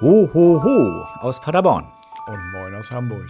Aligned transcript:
Ho, 0.00 0.30
ho, 0.32 0.62
ho 0.62 1.08
aus 1.22 1.40
Paderborn. 1.40 1.84
Und 2.28 2.52
moin 2.52 2.72
aus 2.76 2.92
Hamburg. 2.92 3.26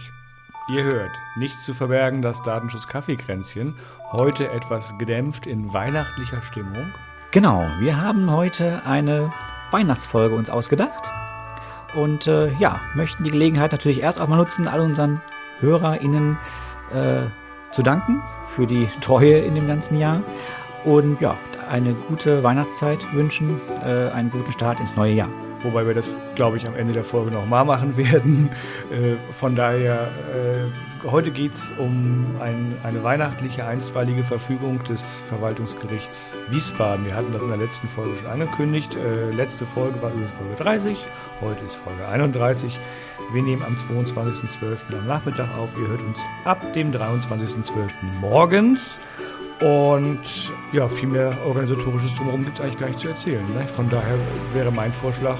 Ihr 0.67 0.83
hört, 0.83 1.09
nichts 1.35 1.65
zu 1.65 1.73
verbergen, 1.73 2.21
das 2.21 2.43
Datenschutz-Kaffeekränzchen. 2.43 3.73
Heute 4.11 4.51
etwas 4.51 4.95
gedämpft 4.99 5.47
in 5.47 5.73
weihnachtlicher 5.73 6.43
Stimmung. 6.43 6.93
Genau, 7.31 7.65
wir 7.79 7.99
haben 7.99 8.29
heute 8.29 8.83
eine 8.85 9.33
Weihnachtsfolge 9.71 10.35
uns 10.35 10.51
ausgedacht. 10.51 11.09
Und 11.95 12.27
äh, 12.27 12.53
ja, 12.59 12.79
möchten 12.93 13.23
die 13.23 13.31
Gelegenheit 13.31 13.71
natürlich 13.71 14.01
erst 14.01 14.21
auch 14.21 14.27
mal 14.27 14.37
nutzen, 14.37 14.67
all 14.67 14.81
unseren 14.81 15.23
HörerInnen 15.61 16.37
äh, 16.93 17.23
zu 17.71 17.81
danken 17.81 18.21
für 18.45 18.67
die 18.67 18.87
Treue 19.01 19.39
in 19.39 19.55
dem 19.55 19.67
ganzen 19.67 19.97
Jahr. 19.97 20.21
Und 20.85 21.19
ja, 21.19 21.35
eine 21.67 21.95
gute 21.95 22.43
Weihnachtszeit 22.43 23.11
wünschen, 23.15 23.59
äh, 23.83 24.11
einen 24.11 24.29
guten 24.29 24.51
Start 24.51 24.79
ins 24.79 24.95
neue 24.95 25.13
Jahr 25.13 25.29
wobei 25.63 25.85
wir 25.85 25.93
das, 25.93 26.07
glaube 26.35 26.57
ich, 26.57 26.67
am 26.67 26.75
Ende 26.75 26.93
der 26.93 27.03
Folge 27.03 27.31
nochmal 27.31 27.65
machen 27.65 27.97
werden. 27.97 28.49
Äh, 28.89 29.17
von 29.33 29.55
daher, 29.55 30.07
äh, 30.33 31.07
heute 31.07 31.29
geht 31.29 31.53
es 31.53 31.69
um 31.77 32.37
ein, 32.39 32.75
eine 32.81 33.03
weihnachtliche 33.03 33.63
einstweilige 33.65 34.23
Verfügung 34.23 34.83
des 34.83 35.21
Verwaltungsgerichts 35.29 36.39
Wiesbaden. 36.49 37.05
Wir 37.05 37.15
hatten 37.15 37.31
das 37.31 37.43
in 37.43 37.49
der 37.49 37.57
letzten 37.57 37.87
Folge 37.87 38.17
schon 38.17 38.31
angekündigt. 38.31 38.95
Äh, 38.95 39.29
letzte 39.29 39.67
Folge 39.67 40.01
war 40.01 40.09
übrigens 40.09 40.33
Folge 40.33 40.55
30, 40.55 40.97
heute 41.41 41.63
ist 41.65 41.75
Folge 41.75 42.07
31. 42.07 42.79
Wir 43.31 43.43
nehmen 43.43 43.61
am 43.61 43.75
22.12. 43.75 44.97
am 44.97 45.05
Nachmittag 45.05 45.55
auf. 45.55 45.69
Ihr 45.79 45.87
hört 45.87 46.01
uns 46.01 46.17
ab 46.45 46.73
dem 46.73 46.91
23.12. 46.91 47.89
morgens. 48.19 48.99
Und 49.61 50.19
ja, 50.71 50.87
viel 50.87 51.09
mehr 51.09 51.33
organisatorisches 51.45 52.15
Drumherum 52.15 52.45
gibt 52.45 52.57
es 52.57 52.63
eigentlich 52.63 52.79
gar 52.79 52.87
nicht 52.87 52.99
zu 52.99 53.09
erzählen. 53.09 53.43
Ne? 53.53 53.67
Von 53.67 53.89
daher 53.89 54.15
wäre 54.53 54.71
mein 54.71 54.93
Vorschlag, 54.93 55.37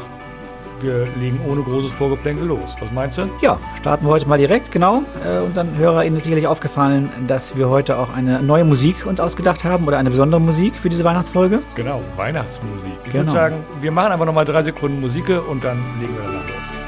wir 0.82 1.06
legen 1.18 1.40
ohne 1.48 1.62
großes 1.62 1.92
Vorgeplänkel 1.92 2.48
los. 2.48 2.76
Was 2.80 2.92
meinst 2.92 3.18
du? 3.18 3.30
Ja, 3.42 3.60
starten 3.78 4.06
wir 4.06 4.12
heute 4.12 4.28
mal 4.28 4.38
direkt, 4.38 4.72
genau. 4.72 5.04
Äh, 5.26 5.40
unseren 5.40 5.78
HörerInnen 5.78 6.18
ist 6.18 6.24
sicherlich 6.24 6.48
aufgefallen, 6.48 7.10
dass 7.28 7.58
wir 7.58 7.70
heute 7.70 7.98
auch 7.98 8.14
eine 8.14 8.42
neue 8.42 8.64
Musik 8.64 9.06
uns 9.06 9.20
ausgedacht 9.20 9.64
haben 9.64 9.88
oder 9.88 9.98
eine 9.98 10.10
besondere 10.10 10.40
Musik 10.42 10.74
für 10.76 10.90
diese 10.90 11.04
Weihnachtsfolge. 11.04 11.62
Genau, 11.76 12.02
Weihnachtsmusik. 12.16 12.92
Ich 13.06 13.12
genau. 13.12 13.26
würde 13.26 13.32
sagen, 13.32 13.56
wir 13.82 13.92
machen 13.92 14.14
einfach 14.14 14.26
nochmal 14.26 14.46
drei 14.46 14.64
Sekunden 14.64 15.02
Musik 15.02 15.30
und 15.30 15.64
dann 15.64 15.78
legen 16.00 16.14
wir 16.16 16.24
danach 16.24 16.48
los. 16.48 16.79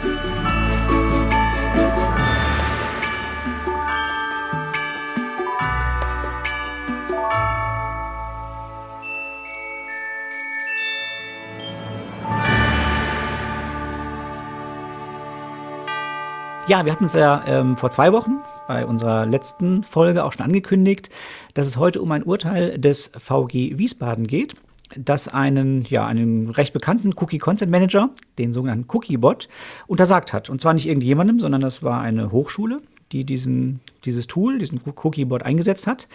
Ja, 16.71 16.85
wir 16.85 16.93
hatten 16.93 17.03
es 17.03 17.15
ja 17.15 17.43
ähm, 17.47 17.75
vor 17.75 17.91
zwei 17.91 18.13
Wochen 18.13 18.39
bei 18.65 18.85
unserer 18.85 19.25
letzten 19.25 19.83
Folge 19.83 20.23
auch 20.23 20.31
schon 20.31 20.45
angekündigt, 20.45 21.09
dass 21.53 21.67
es 21.67 21.75
heute 21.75 22.01
um 22.01 22.09
ein 22.13 22.23
Urteil 22.23 22.79
des 22.79 23.11
VG 23.13 23.77
Wiesbaden 23.77 24.25
geht, 24.25 24.55
das 24.97 25.27
einen, 25.27 25.83
ja, 25.89 26.07
einen 26.07 26.49
recht 26.49 26.71
bekannten 26.71 27.11
Cookie 27.17 27.39
Content 27.39 27.69
Manager, 27.69 28.11
den 28.39 28.53
sogenannten 28.53 28.85
Cookie-Bot, 28.87 29.49
untersagt 29.87 30.31
hat. 30.31 30.49
Und 30.49 30.61
zwar 30.61 30.73
nicht 30.73 30.87
irgendjemandem, 30.87 31.41
sondern 31.41 31.59
das 31.59 31.83
war 31.83 31.99
eine 31.99 32.31
Hochschule, 32.31 32.79
die 33.11 33.25
diesen, 33.25 33.81
dieses 34.05 34.27
Tool, 34.27 34.57
diesen 34.57 34.79
Cookie-Bot 34.85 35.43
eingesetzt 35.43 35.87
hat. 35.87 36.07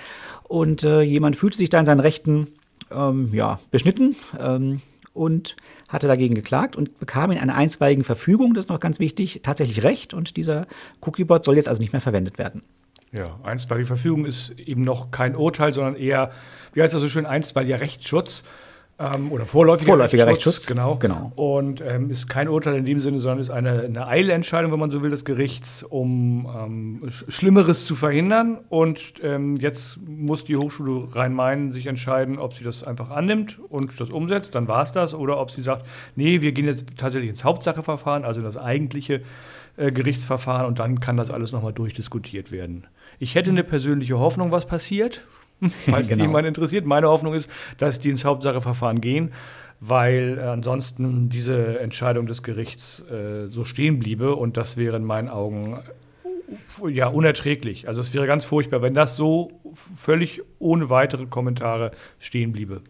Und 0.44 0.84
äh, 0.84 1.02
jemand 1.02 1.36
fühlte 1.36 1.58
sich 1.58 1.68
da 1.68 1.80
in 1.80 1.84
seinen 1.84 2.00
Rechten 2.00 2.46
ähm, 2.90 3.28
ja, 3.34 3.60
beschnitten. 3.70 4.16
Ähm, 4.40 4.80
und 5.16 5.56
hatte 5.88 6.06
dagegen 6.06 6.34
geklagt 6.34 6.76
und 6.76 6.98
bekam 6.98 7.30
in 7.30 7.38
einer 7.38 7.54
einstweiligen 7.54 8.04
Verfügung, 8.04 8.54
das 8.54 8.66
ist 8.66 8.68
noch 8.68 8.80
ganz 8.80 9.00
wichtig, 9.00 9.40
tatsächlich 9.42 9.82
Recht 9.82 10.14
und 10.14 10.36
dieser 10.36 10.66
Cookiebot 11.00 11.44
soll 11.44 11.56
jetzt 11.56 11.68
also 11.68 11.80
nicht 11.80 11.92
mehr 11.92 12.00
verwendet 12.00 12.38
werden. 12.38 12.62
Ja, 13.12 13.38
einstweilige 13.42 13.86
Verfügung 13.86 14.26
ist 14.26 14.50
eben 14.58 14.82
noch 14.82 15.10
kein 15.10 15.36
Urteil, 15.36 15.72
sondern 15.72 15.96
eher, 15.96 16.32
wie 16.74 16.82
heißt 16.82 16.92
das 16.92 17.00
so 17.00 17.08
schön, 17.08 17.24
einstweiliger 17.24 17.80
Rechtsschutz. 17.80 18.44
Ähm, 18.98 19.30
oder 19.30 19.44
vorläufiger, 19.44 19.90
vorläufiger 19.92 20.26
Rechtsschutz, 20.26 20.54
Rechtsschutz, 20.54 20.66
genau. 20.66 20.96
genau. 20.96 21.32
Und 21.36 21.82
ähm, 21.82 22.10
ist 22.10 22.28
kein 22.28 22.48
Urteil 22.48 22.76
in 22.76 22.86
dem 22.86 22.98
Sinne, 22.98 23.20
sondern 23.20 23.40
ist 23.40 23.50
eine, 23.50 23.82
eine 23.82 24.06
Eilentscheidung, 24.06 24.72
wenn 24.72 24.78
man 24.78 24.90
so 24.90 25.02
will, 25.02 25.10
des 25.10 25.26
Gerichts, 25.26 25.82
um 25.82 26.48
ähm, 26.56 27.10
Schlimmeres 27.10 27.84
zu 27.84 27.94
verhindern. 27.94 28.58
Und 28.70 29.00
ähm, 29.22 29.56
jetzt 29.56 29.98
muss 30.06 30.44
die 30.44 30.56
Hochschule 30.56 31.14
Rhein-Main 31.14 31.72
sich 31.72 31.86
entscheiden, 31.86 32.38
ob 32.38 32.54
sie 32.54 32.64
das 32.64 32.84
einfach 32.84 33.10
annimmt 33.10 33.58
und 33.68 34.00
das 34.00 34.08
umsetzt, 34.08 34.54
dann 34.54 34.66
war 34.66 34.82
es 34.82 34.92
das, 34.92 35.14
oder 35.14 35.38
ob 35.38 35.50
sie 35.50 35.60
sagt, 35.60 35.86
nee, 36.14 36.40
wir 36.40 36.52
gehen 36.52 36.64
jetzt 36.64 36.86
tatsächlich 36.96 37.28
ins 37.28 37.44
Hauptsacheverfahren, 37.44 38.24
also 38.24 38.40
das 38.40 38.56
eigentliche 38.56 39.20
äh, 39.76 39.92
Gerichtsverfahren, 39.92 40.64
und 40.64 40.78
dann 40.78 41.00
kann 41.00 41.18
das 41.18 41.30
alles 41.30 41.52
nochmal 41.52 41.74
durchdiskutiert 41.74 42.50
werden. 42.50 42.86
Ich 43.18 43.34
hätte 43.34 43.50
eine 43.50 43.62
persönliche 43.64 44.18
Hoffnung, 44.18 44.52
was 44.52 44.66
passiert 44.66 45.22
falls 45.88 46.08
genau. 46.08 46.24
jemand 46.24 46.46
interessiert. 46.46 46.86
Meine 46.86 47.08
Hoffnung 47.08 47.34
ist, 47.34 47.48
dass 47.78 47.98
die 47.98 48.10
ins 48.10 48.24
Hauptsacheverfahren 48.24 49.00
gehen, 49.00 49.32
weil 49.80 50.38
äh, 50.38 50.42
ansonsten 50.42 51.28
diese 51.28 51.78
Entscheidung 51.80 52.26
des 52.26 52.42
Gerichts 52.42 53.04
äh, 53.10 53.46
so 53.46 53.64
stehen 53.64 53.98
bliebe 53.98 54.34
und 54.34 54.56
das 54.56 54.76
wäre 54.76 54.96
in 54.96 55.04
meinen 55.04 55.28
Augen 55.28 55.78
äh, 56.82 56.90
ja 56.90 57.08
unerträglich. 57.08 57.88
Also 57.88 58.00
es 58.02 58.14
wäre 58.14 58.26
ganz 58.26 58.44
furchtbar, 58.44 58.82
wenn 58.82 58.94
das 58.94 59.16
so 59.16 59.60
völlig 59.74 60.42
ohne 60.58 60.90
weitere 60.90 61.26
Kommentare 61.26 61.92
stehen 62.18 62.52
bliebe. 62.52 62.82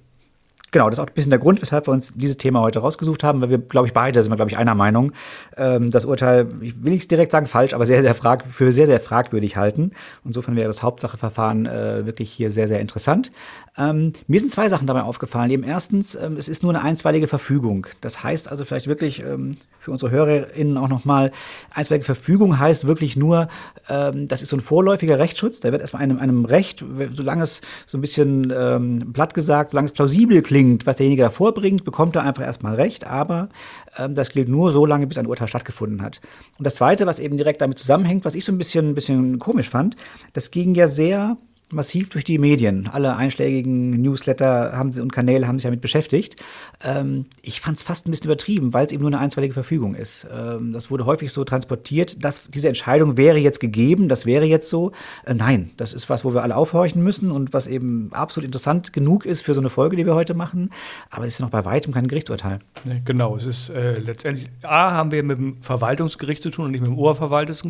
Genau, 0.77 0.91
das 0.91 0.99
ist 0.99 1.03
auch 1.03 1.09
ein 1.09 1.15
bisschen 1.15 1.31
der 1.31 1.39
Grund, 1.39 1.63
weshalb 1.63 1.89
wir 1.89 1.93
uns 1.95 2.13
dieses 2.13 2.37
Thema 2.37 2.61
heute 2.61 2.81
rausgesucht 2.81 3.25
haben, 3.25 3.41
weil 3.41 3.49
wir, 3.49 3.57
glaube 3.57 3.87
ich, 3.87 3.95
beide 3.95 4.23
sind 4.23 4.31
wir, 4.31 4.37
glaube 4.37 4.51
ich, 4.51 4.59
einer 4.59 4.75
Meinung. 4.75 5.13
Ähm, 5.57 5.91
das 5.91 6.05
Urteil, 6.05 6.49
ich 6.61 6.85
will 6.85 6.93
nicht 6.93 7.11
direkt 7.11 7.33
sagen 7.33 7.47
falsch, 7.47 7.73
aber 7.73 7.87
sehr, 7.87 8.03
sehr 8.03 8.15
frag, 8.15 8.45
für 8.45 8.73
sehr, 8.73 8.85
sehr 8.85 9.01
fragwürdig 9.01 9.57
halten. 9.57 9.93
Insofern 10.23 10.55
wäre 10.55 10.67
das 10.67 10.83
Hauptsacheverfahren 10.83 11.65
äh, 11.65 12.05
wirklich 12.05 12.31
hier 12.31 12.51
sehr, 12.51 12.69
sehr 12.69 12.81
interessant. 12.81 13.31
Ähm, 13.79 14.13
mir 14.27 14.39
sind 14.39 14.53
zwei 14.53 14.69
Sachen 14.69 14.87
dabei 14.87 15.03
aufgefallen. 15.03 15.51
Eben 15.51 15.63
erstens, 15.63 16.15
ähm, 16.15 16.37
es 16.37 16.47
ist 16.47 16.63
nur 16.63 16.75
eine 16.75 16.83
einstweilige 16.83 17.27
Verfügung. 17.27 17.87
Das 18.03 18.23
heißt 18.23 18.51
also 18.51 18.67
vielleicht 18.67 18.87
wirklich 18.87 19.23
ähm, 19.23 19.53
für 19.79 19.93
unsere 19.93 20.11
HörerInnen 20.11 20.79
auch 20.79 20.89
nochmal, 20.89 21.31
einstweilige 21.73 22.05
Verfügung 22.05 22.59
heißt 22.59 22.89
wirklich 22.89 23.17
nur, 23.17 23.49
ähm, 23.89 24.27
das 24.27 24.43
ist 24.43 24.49
so 24.49 24.57
ein 24.57 24.61
vorläufiger 24.61 25.19
Rechtsschutz. 25.19 25.61
Da 25.61 25.71
wird 25.71 25.81
erstmal 25.81 26.03
einem, 26.03 26.19
einem 26.19 26.45
Recht, 26.45 26.85
solange 27.13 27.45
es 27.45 27.61
so 27.87 27.97
ein 27.97 28.01
bisschen 28.01 28.53
ähm, 28.55 29.13
platt 29.13 29.33
gesagt, 29.33 29.71
solange 29.71 29.87
es 29.87 29.93
plausibel 29.93 30.43
klingt, 30.43 30.66
was 30.85 30.97
derjenige 30.97 31.23
da 31.23 31.31
vorbringt, 31.31 31.85
bekommt 31.85 32.17
er 32.17 32.23
einfach 32.23 32.43
erstmal 32.43 32.75
Recht. 32.75 33.07
Aber 33.07 33.49
ähm, 33.97 34.15
das 34.15 34.31
gilt 34.31 34.49
nur 34.49 34.73
so 34.73 34.87
lange, 34.87 35.07
bis 35.07 35.19
ein 35.19 35.27
Urteil 35.27 35.49
stattgefunden 35.49 36.03
hat. 36.03 36.21
Und 36.59 36.67
das 36.67 36.77
Zweite, 36.77 37.07
was 37.07 37.19
eben 37.19 37.37
direkt 37.37 37.61
damit 37.61 37.79
zusammenhängt, 37.79 38.25
was 38.25 38.35
ich 38.35 38.45
so 38.45 38.53
ein 38.53 38.59
bisschen, 38.59 38.89
ein 38.91 38.95
bisschen 38.95 39.39
komisch 39.39 39.71
fand, 39.71 39.97
das 40.33 40.51
ging 40.51 40.75
ja 40.75 40.89
sehr 40.89 41.37
massiv 41.71 42.11
durch 42.11 42.25
die 42.25 42.39
Medien. 42.39 42.89
Alle 42.93 43.17
einschlägigen 43.17 44.01
Newsletter 44.01 44.73
haben 44.73 44.93
sie, 44.93 45.03
und 45.03 45.13
Kanäle 45.13 45.49
haben 45.49 45.59
sich 45.59 45.65
damit 45.65 45.81
beschäftigt. 45.81 46.37
Ähm, 46.83 47.27
ich 47.43 47.61
fand 47.61 47.79
es 47.79 47.83
fast 47.83 48.07
ein 48.07 48.11
bisschen 48.11 48.27
übertrieben, 48.27 48.73
weil 48.73 48.87
es 48.87 48.93
eben 48.93 49.03
nur 49.03 49.11
eine 49.11 49.19
einstweilige 49.19 49.55
Verfügung 49.55 49.95
ist. 49.95 50.27
Ähm, 50.33 50.73
das 50.73 50.91
wurde 50.91 51.07
häufig 51.07 51.33
so 51.33 51.45
transportiert, 51.45 52.25
dass 52.25 52.47
diese 52.47 52.69
Entscheidung 52.69 53.17
wäre 53.17 53.39
jetzt 53.39 53.59
gegeben, 53.59 54.09
das 54.09 54.27
wäre 54.27 54.45
jetzt 54.45 54.69
so. 54.69 54.93
Äh, 55.25 55.35
nein, 55.35 55.73
das 55.77 55.93
ist 55.93 56.09
was, 56.09 56.25
wo 56.25 56.35
wir 56.35 56.43
alle 56.43 56.57
aufhorchen 56.57 57.03
müssen 57.03 57.33
und 57.33 57.53
was 57.53 57.67
eben 57.67 58.11
absolut 58.13 58.47
interessant 58.47 58.93
genug 58.93 59.27
ist 59.27 59.43
für 59.43 59.55
so 59.55 59.61
eine 59.61 59.69
Folge, 59.71 59.97
die 59.97 60.07
wir 60.07 60.15
heute 60.15 60.35
machen. 60.35 60.71
Aber 61.11 61.27
es 61.27 61.35
ist 61.35 61.41
noch 61.41 61.51
bei 61.51 61.65
weitem 61.65 61.93
kein 61.93 62.07
Gerichtsurteil. 62.07 62.61
Nee, 62.85 63.03
genau, 63.05 63.35
es 63.35 63.45
ist 63.45 63.71
äh, 63.71 63.99
letztendlich, 63.99 64.49
A, 64.63 64.93
haben 64.93 65.11
wir 65.11 65.23
mit 65.25 65.39
dem 65.39 65.63
Verwaltungsgericht 65.63 66.43
zu 66.43 66.51
tun 66.51 66.67
und 66.67 66.71
nicht 66.71 66.81
mit 66.81 66.91
dem 66.91 66.99
Oberverwaltungs 66.99 67.65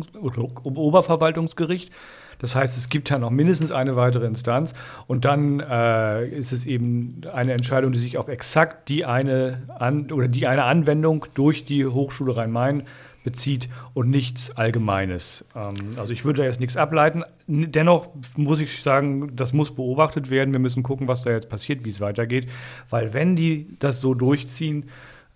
Oberverwaltungsgericht. 0.63 1.91
Das 2.39 2.55
heißt, 2.55 2.77
es 2.77 2.89
gibt 2.89 3.09
ja 3.09 3.17
noch 3.19 3.31
mindestens 3.31 3.71
eine 3.71 3.95
weitere 3.95 4.25
Instanz 4.25 4.73
und 5.07 5.25
dann 5.25 5.59
äh, 5.59 6.27
ist 6.27 6.51
es 6.51 6.65
eben 6.65 7.21
eine 7.33 7.53
Entscheidung, 7.53 7.91
die 7.91 7.99
sich 7.99 8.17
auf 8.17 8.27
exakt 8.27 8.89
die 8.89 9.05
eine 9.05 9.63
an 9.79 10.11
oder 10.11 10.27
die 10.27 10.47
eine 10.47 10.63
Anwendung 10.63 11.25
durch 11.33 11.65
die 11.65 11.85
Hochschule 11.85 12.35
Rhein-Main 12.35 12.83
bezieht 13.27 13.67
und 13.93 14.09
nichts 14.09 14.55
Allgemeines. 14.55 15.43
Ähm, 15.53 15.69
also 15.97 16.13
ich 16.13 16.23
würde 16.23 16.41
da 16.41 16.45
jetzt 16.45 16.61
nichts 16.61 16.77
ableiten. 16.77 17.25
Dennoch 17.47 18.07
muss 18.37 18.61
ich 18.61 18.81
sagen, 18.81 19.35
das 19.35 19.51
muss 19.51 19.75
beobachtet 19.75 20.29
werden. 20.29 20.53
Wir 20.53 20.61
müssen 20.61 20.81
gucken, 20.81 21.09
was 21.09 21.23
da 21.23 21.31
jetzt 21.31 21.49
passiert, 21.49 21.83
wie 21.83 21.89
es 21.89 21.99
weitergeht. 21.99 22.49
Weil 22.89 23.13
wenn 23.13 23.35
die 23.35 23.75
das 23.79 23.99
so 23.99 24.13
durchziehen, 24.13 24.85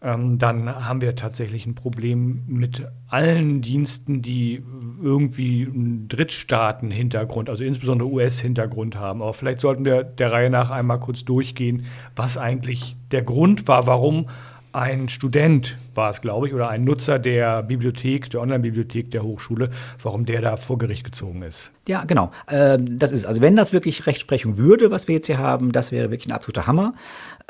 ähm, 0.03 0.39
dann 0.39 0.88
haben 0.88 1.01
wir 1.01 1.15
tatsächlich 1.15 1.68
ein 1.68 1.75
Problem 1.75 2.44
mit 2.48 2.88
allen 3.07 3.62
Diensten, 3.62 4.21
die 4.21 4.63
irgendwie 5.01 5.68
einen 5.68 6.07
Drittstaaten-Hintergrund, 6.07 7.50
also 7.50 7.63
insbesondere 7.63 8.09
US-Hintergrund 8.09 8.95
haben. 8.95 9.21
Aber 9.21 9.33
vielleicht 9.33 9.59
sollten 9.59 9.86
wir 9.86 10.03
der 10.03 10.31
Reihe 10.31 10.50
nach 10.50 10.71
einmal 10.71 11.00
kurz 11.00 11.24
durchgehen, 11.24 11.86
was 12.15 12.38
eigentlich 12.38 12.98
der 13.12 13.21
Grund 13.21 13.68
war, 13.68 13.86
warum 13.86 14.27
ein 14.73 15.09
Student 15.09 15.77
war 15.94 16.09
es, 16.09 16.21
glaube 16.21 16.47
ich, 16.47 16.53
oder 16.53 16.69
ein 16.69 16.83
Nutzer 16.83 17.19
der 17.19 17.63
Bibliothek, 17.63 18.29
der 18.29 18.41
Online-Bibliothek 18.41 19.12
der 19.12 19.23
Hochschule, 19.23 19.69
warum 20.01 20.25
der 20.25 20.41
da 20.41 20.57
vor 20.57 20.77
Gericht 20.77 21.03
gezogen 21.03 21.41
ist. 21.41 21.71
Ja, 21.88 22.06
genau. 22.06 22.31
Ähm, 22.50 22.97
das 22.97 23.12
ist, 23.12 23.25
also 23.25 23.41
wenn 23.41 23.56
das 23.56 23.73
wirklich 23.73 24.06
Rechtsprechung 24.06 24.57
würde, 24.57 24.91
was 24.91 25.07
wir 25.07 25.15
jetzt 25.15 25.27
hier 25.27 25.39
haben, 25.39 25.71
das 25.71 25.91
wäre 25.91 26.12
wirklich 26.12 26.27
ein 26.27 26.35
absoluter 26.35 26.68
Hammer. 26.68 26.94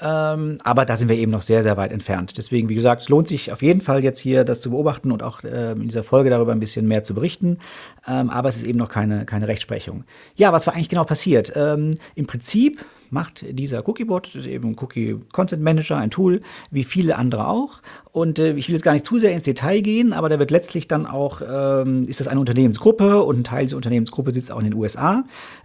Ähm, 0.02 0.58
aber 0.64 0.86
da 0.86 0.96
sind 0.98 1.10
wir 1.10 1.18
eben 1.18 1.32
noch 1.32 1.44
sehr, 1.44 1.64
sehr 1.64 1.78
weit 1.78 1.92
entfernt. 1.92 2.38
Deswegen, 2.38 2.70
wie 2.70 2.76
gesagt, 2.76 3.04
es 3.04 3.10
lohnt 3.10 3.28
sich 3.28 3.52
auf 3.52 3.62
jeden 3.62 3.82
Fall 3.82 4.04
jetzt 4.04 4.20
hier 4.20 4.44
das 4.44 4.62
zu 4.62 4.72
beobachten 4.72 5.12
und 5.12 5.22
auch 5.22 5.44
äh, 5.44 5.74
in 5.74 5.88
dieser 5.88 6.04
Folge 6.04 6.30
darüber 6.30 6.54
ein 6.54 6.60
bisschen 6.60 6.88
mehr 6.88 7.04
zu 7.04 7.14
berichten. 7.14 7.60
Ähm, 8.08 8.30
aber 8.30 8.50
es 8.50 8.56
ist 8.56 8.66
eben 8.66 8.80
noch 8.80 8.90
keine, 8.90 9.26
keine 9.26 9.48
Rechtsprechung. 9.48 10.06
Ja, 10.36 10.52
was 10.54 10.66
war 10.66 10.74
eigentlich 10.74 10.90
genau 10.90 11.04
passiert? 11.04 11.54
Ähm, 11.56 11.92
Im 12.16 12.26
Prinzip 12.26 12.84
macht 13.12 13.46
dieser 13.48 13.88
Cookiebot, 13.88 14.28
das 14.28 14.36
ist 14.36 14.48
eben 14.48 14.70
ein 14.70 14.76
Cookie 14.80 15.18
Content 15.32 15.62
Manager, 15.62 15.98
ein 15.98 16.10
Tool, 16.10 16.42
wie 16.72 16.84
viele 16.84 17.18
andere 17.18 17.48
auch. 17.48 17.82
Und 18.12 18.40
äh, 18.40 18.54
ich 18.54 18.68
will 18.68 18.76
jetzt 18.76 18.84
gar 18.84 18.94
nicht 18.94 19.06
zu 19.06 19.20
sehr 19.20 19.32
ins 19.32 19.44
Detail 19.44 19.82
gehen, 19.82 20.14
aber 20.14 20.30
da 20.30 20.40
wird 20.40 20.52
letztlich 20.52 20.88
dann 20.88 21.06
auch, 21.06 21.42
ähm, 21.42 22.04
ist 22.04 22.20
das 22.20 22.28
eine 22.28 22.40
Unternehmensgruppe 22.40 23.22
und 23.22 23.40
ein 23.40 23.44
Teil 23.44 23.66
dieser 23.66 23.78
Unternehmensgruppe 23.78 24.32
sitzt 24.32 24.52
auch 24.52 24.60
in 24.60 24.66
den 24.66 24.76
USA. 24.76 25.24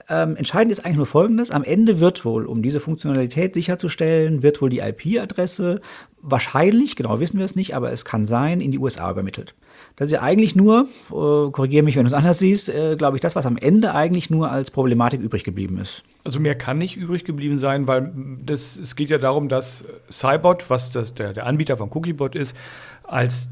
Ähm, 0.08 0.36
entscheidend 0.36 0.72
ist 0.72 0.84
eigentlich 0.84 0.96
nur 0.96 1.06
Folgendes. 1.06 1.50
Am 1.50 1.64
Ende 1.64 1.98
wird 1.98 2.24
wohl, 2.24 2.46
um 2.46 2.62
diese 2.62 2.80
Funktionalität 2.80 3.54
sicherzustellen, 3.54 4.42
wird 4.42 4.62
wohl 4.62 4.70
die 4.70 4.78
IP-Adresse 4.78 5.80
wahrscheinlich, 6.28 6.96
genau 6.96 7.20
wissen 7.20 7.38
wir 7.38 7.44
es 7.44 7.54
nicht, 7.54 7.74
aber 7.74 7.92
es 7.92 8.04
kann 8.04 8.26
sein, 8.26 8.60
in 8.60 8.72
die 8.72 8.78
USA 8.78 9.10
übermittelt. 9.10 9.54
Das 9.94 10.06
ist 10.06 10.12
ja 10.12 10.22
eigentlich 10.22 10.56
nur, 10.56 10.88
äh, 11.08 11.50
korrigiere 11.50 11.84
mich, 11.84 11.96
wenn 11.96 12.04
du 12.04 12.08
es 12.08 12.14
anders 12.14 12.38
siehst, 12.38 12.68
äh, 12.68 12.96
glaube 12.96 13.16
ich, 13.16 13.20
das, 13.20 13.36
was 13.36 13.46
am 13.46 13.56
Ende 13.56 13.94
eigentlich 13.94 14.28
nur 14.28 14.50
als 14.50 14.70
Problematik 14.70 15.20
übrig 15.20 15.44
geblieben 15.44 15.78
ist. 15.78 16.02
Also 16.24 16.40
mehr 16.40 16.56
kann 16.56 16.78
nicht 16.78 16.96
übrig 16.96 17.24
geblieben 17.24 17.58
sein, 17.58 17.86
weil 17.86 18.12
das, 18.44 18.76
es 18.76 18.96
geht 18.96 19.10
ja 19.10 19.18
darum, 19.18 19.48
dass 19.48 19.84
Cybot, 20.10 20.68
was 20.68 20.90
das, 20.90 21.14
der, 21.14 21.32
der 21.32 21.46
Anbieter 21.46 21.76
von 21.76 21.90
Cookiebot 21.92 22.34
ist, 22.34 22.56
als 23.06 23.48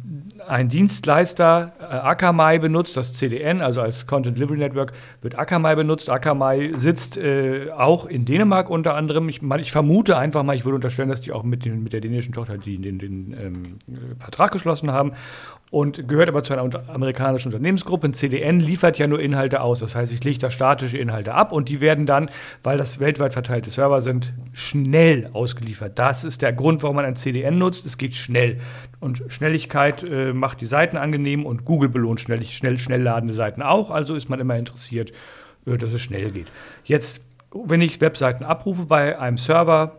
ein 0.48 0.68
Dienstleister 0.68 1.72
äh, 1.80 1.84
Akamai 1.84 2.58
benutzt, 2.58 2.96
das 2.96 3.14
CDN, 3.14 3.60
also 3.60 3.80
als 3.80 4.06
Content 4.06 4.36
Delivery 4.36 4.58
Network, 4.58 4.92
wird 5.22 5.38
Akamai 5.38 5.74
benutzt. 5.74 6.10
Akamai 6.10 6.72
sitzt 6.76 7.16
äh, 7.16 7.70
auch 7.70 8.06
in 8.06 8.24
Dänemark 8.24 8.70
unter 8.70 8.94
anderem. 8.94 9.28
Ich, 9.28 9.40
ich, 9.42 9.72
vermute 9.72 10.16
einfach 10.18 10.42
mal, 10.42 10.56
ich 10.56 10.64
würde 10.64 10.76
unterstellen, 10.76 11.08
dass 11.08 11.20
die 11.20 11.32
auch 11.32 11.42
mit, 11.42 11.64
den, 11.64 11.82
mit 11.82 11.92
der 11.92 12.00
dänischen 12.00 12.32
Tochter 12.32 12.58
die, 12.58 12.78
den, 12.78 12.98
den 12.98 13.36
ähm, 13.38 13.62
Vertrag 14.18 14.52
geschlossen 14.52 14.92
haben 14.92 15.12
und 15.70 16.06
gehört 16.06 16.28
aber 16.28 16.44
zu 16.44 16.52
einer 16.52 16.62
unter 16.62 16.88
amerikanischen 16.88 17.48
Unternehmensgruppe. 17.48 18.06
Ein 18.06 18.14
CDN 18.14 18.60
liefert 18.60 18.96
ja 18.98 19.06
nur 19.06 19.20
Inhalte 19.20 19.60
aus. 19.60 19.80
Das 19.80 19.96
heißt, 19.96 20.12
ich 20.12 20.22
lege 20.22 20.38
da 20.38 20.50
statische 20.50 20.98
Inhalte 20.98 21.34
ab 21.34 21.50
und 21.50 21.68
die 21.68 21.80
werden 21.80 22.06
dann, 22.06 22.30
weil 22.62 22.78
das 22.78 23.00
weltweit 23.00 23.32
verteilte 23.32 23.70
Server 23.70 24.00
sind, 24.00 24.32
schnell 24.52 25.30
ausgeliefert. 25.32 25.98
Das 25.98 26.22
ist 26.22 26.42
der 26.42 26.52
Grund, 26.52 26.82
warum 26.82 26.94
man 26.96 27.04
ein 27.04 27.16
CDN 27.16 27.58
nutzt. 27.58 27.86
Es 27.86 27.98
geht 27.98 28.14
schnell. 28.14 28.58
Und 29.00 29.24
Schnelligkeit 29.44 30.02
äh, 30.02 30.32
macht 30.32 30.62
die 30.62 30.66
Seiten 30.66 30.96
angenehm 30.96 31.44
und 31.44 31.66
Google 31.66 31.90
belohnt 31.90 32.18
schnell, 32.18 32.42
schnell, 32.44 32.78
schnell 32.78 33.02
ladende 33.02 33.34
Seiten 33.34 33.60
auch. 33.60 33.90
Also 33.90 34.14
ist 34.14 34.30
man 34.30 34.40
immer 34.40 34.56
interessiert, 34.56 35.12
äh, 35.66 35.76
dass 35.76 35.92
es 35.92 36.00
schnell 36.00 36.30
geht. 36.30 36.46
Jetzt, 36.84 37.20
wenn 37.52 37.82
ich 37.82 38.00
Webseiten 38.00 38.42
abrufe 38.42 38.86
bei 38.86 39.18
einem 39.18 39.36
Server, 39.36 39.98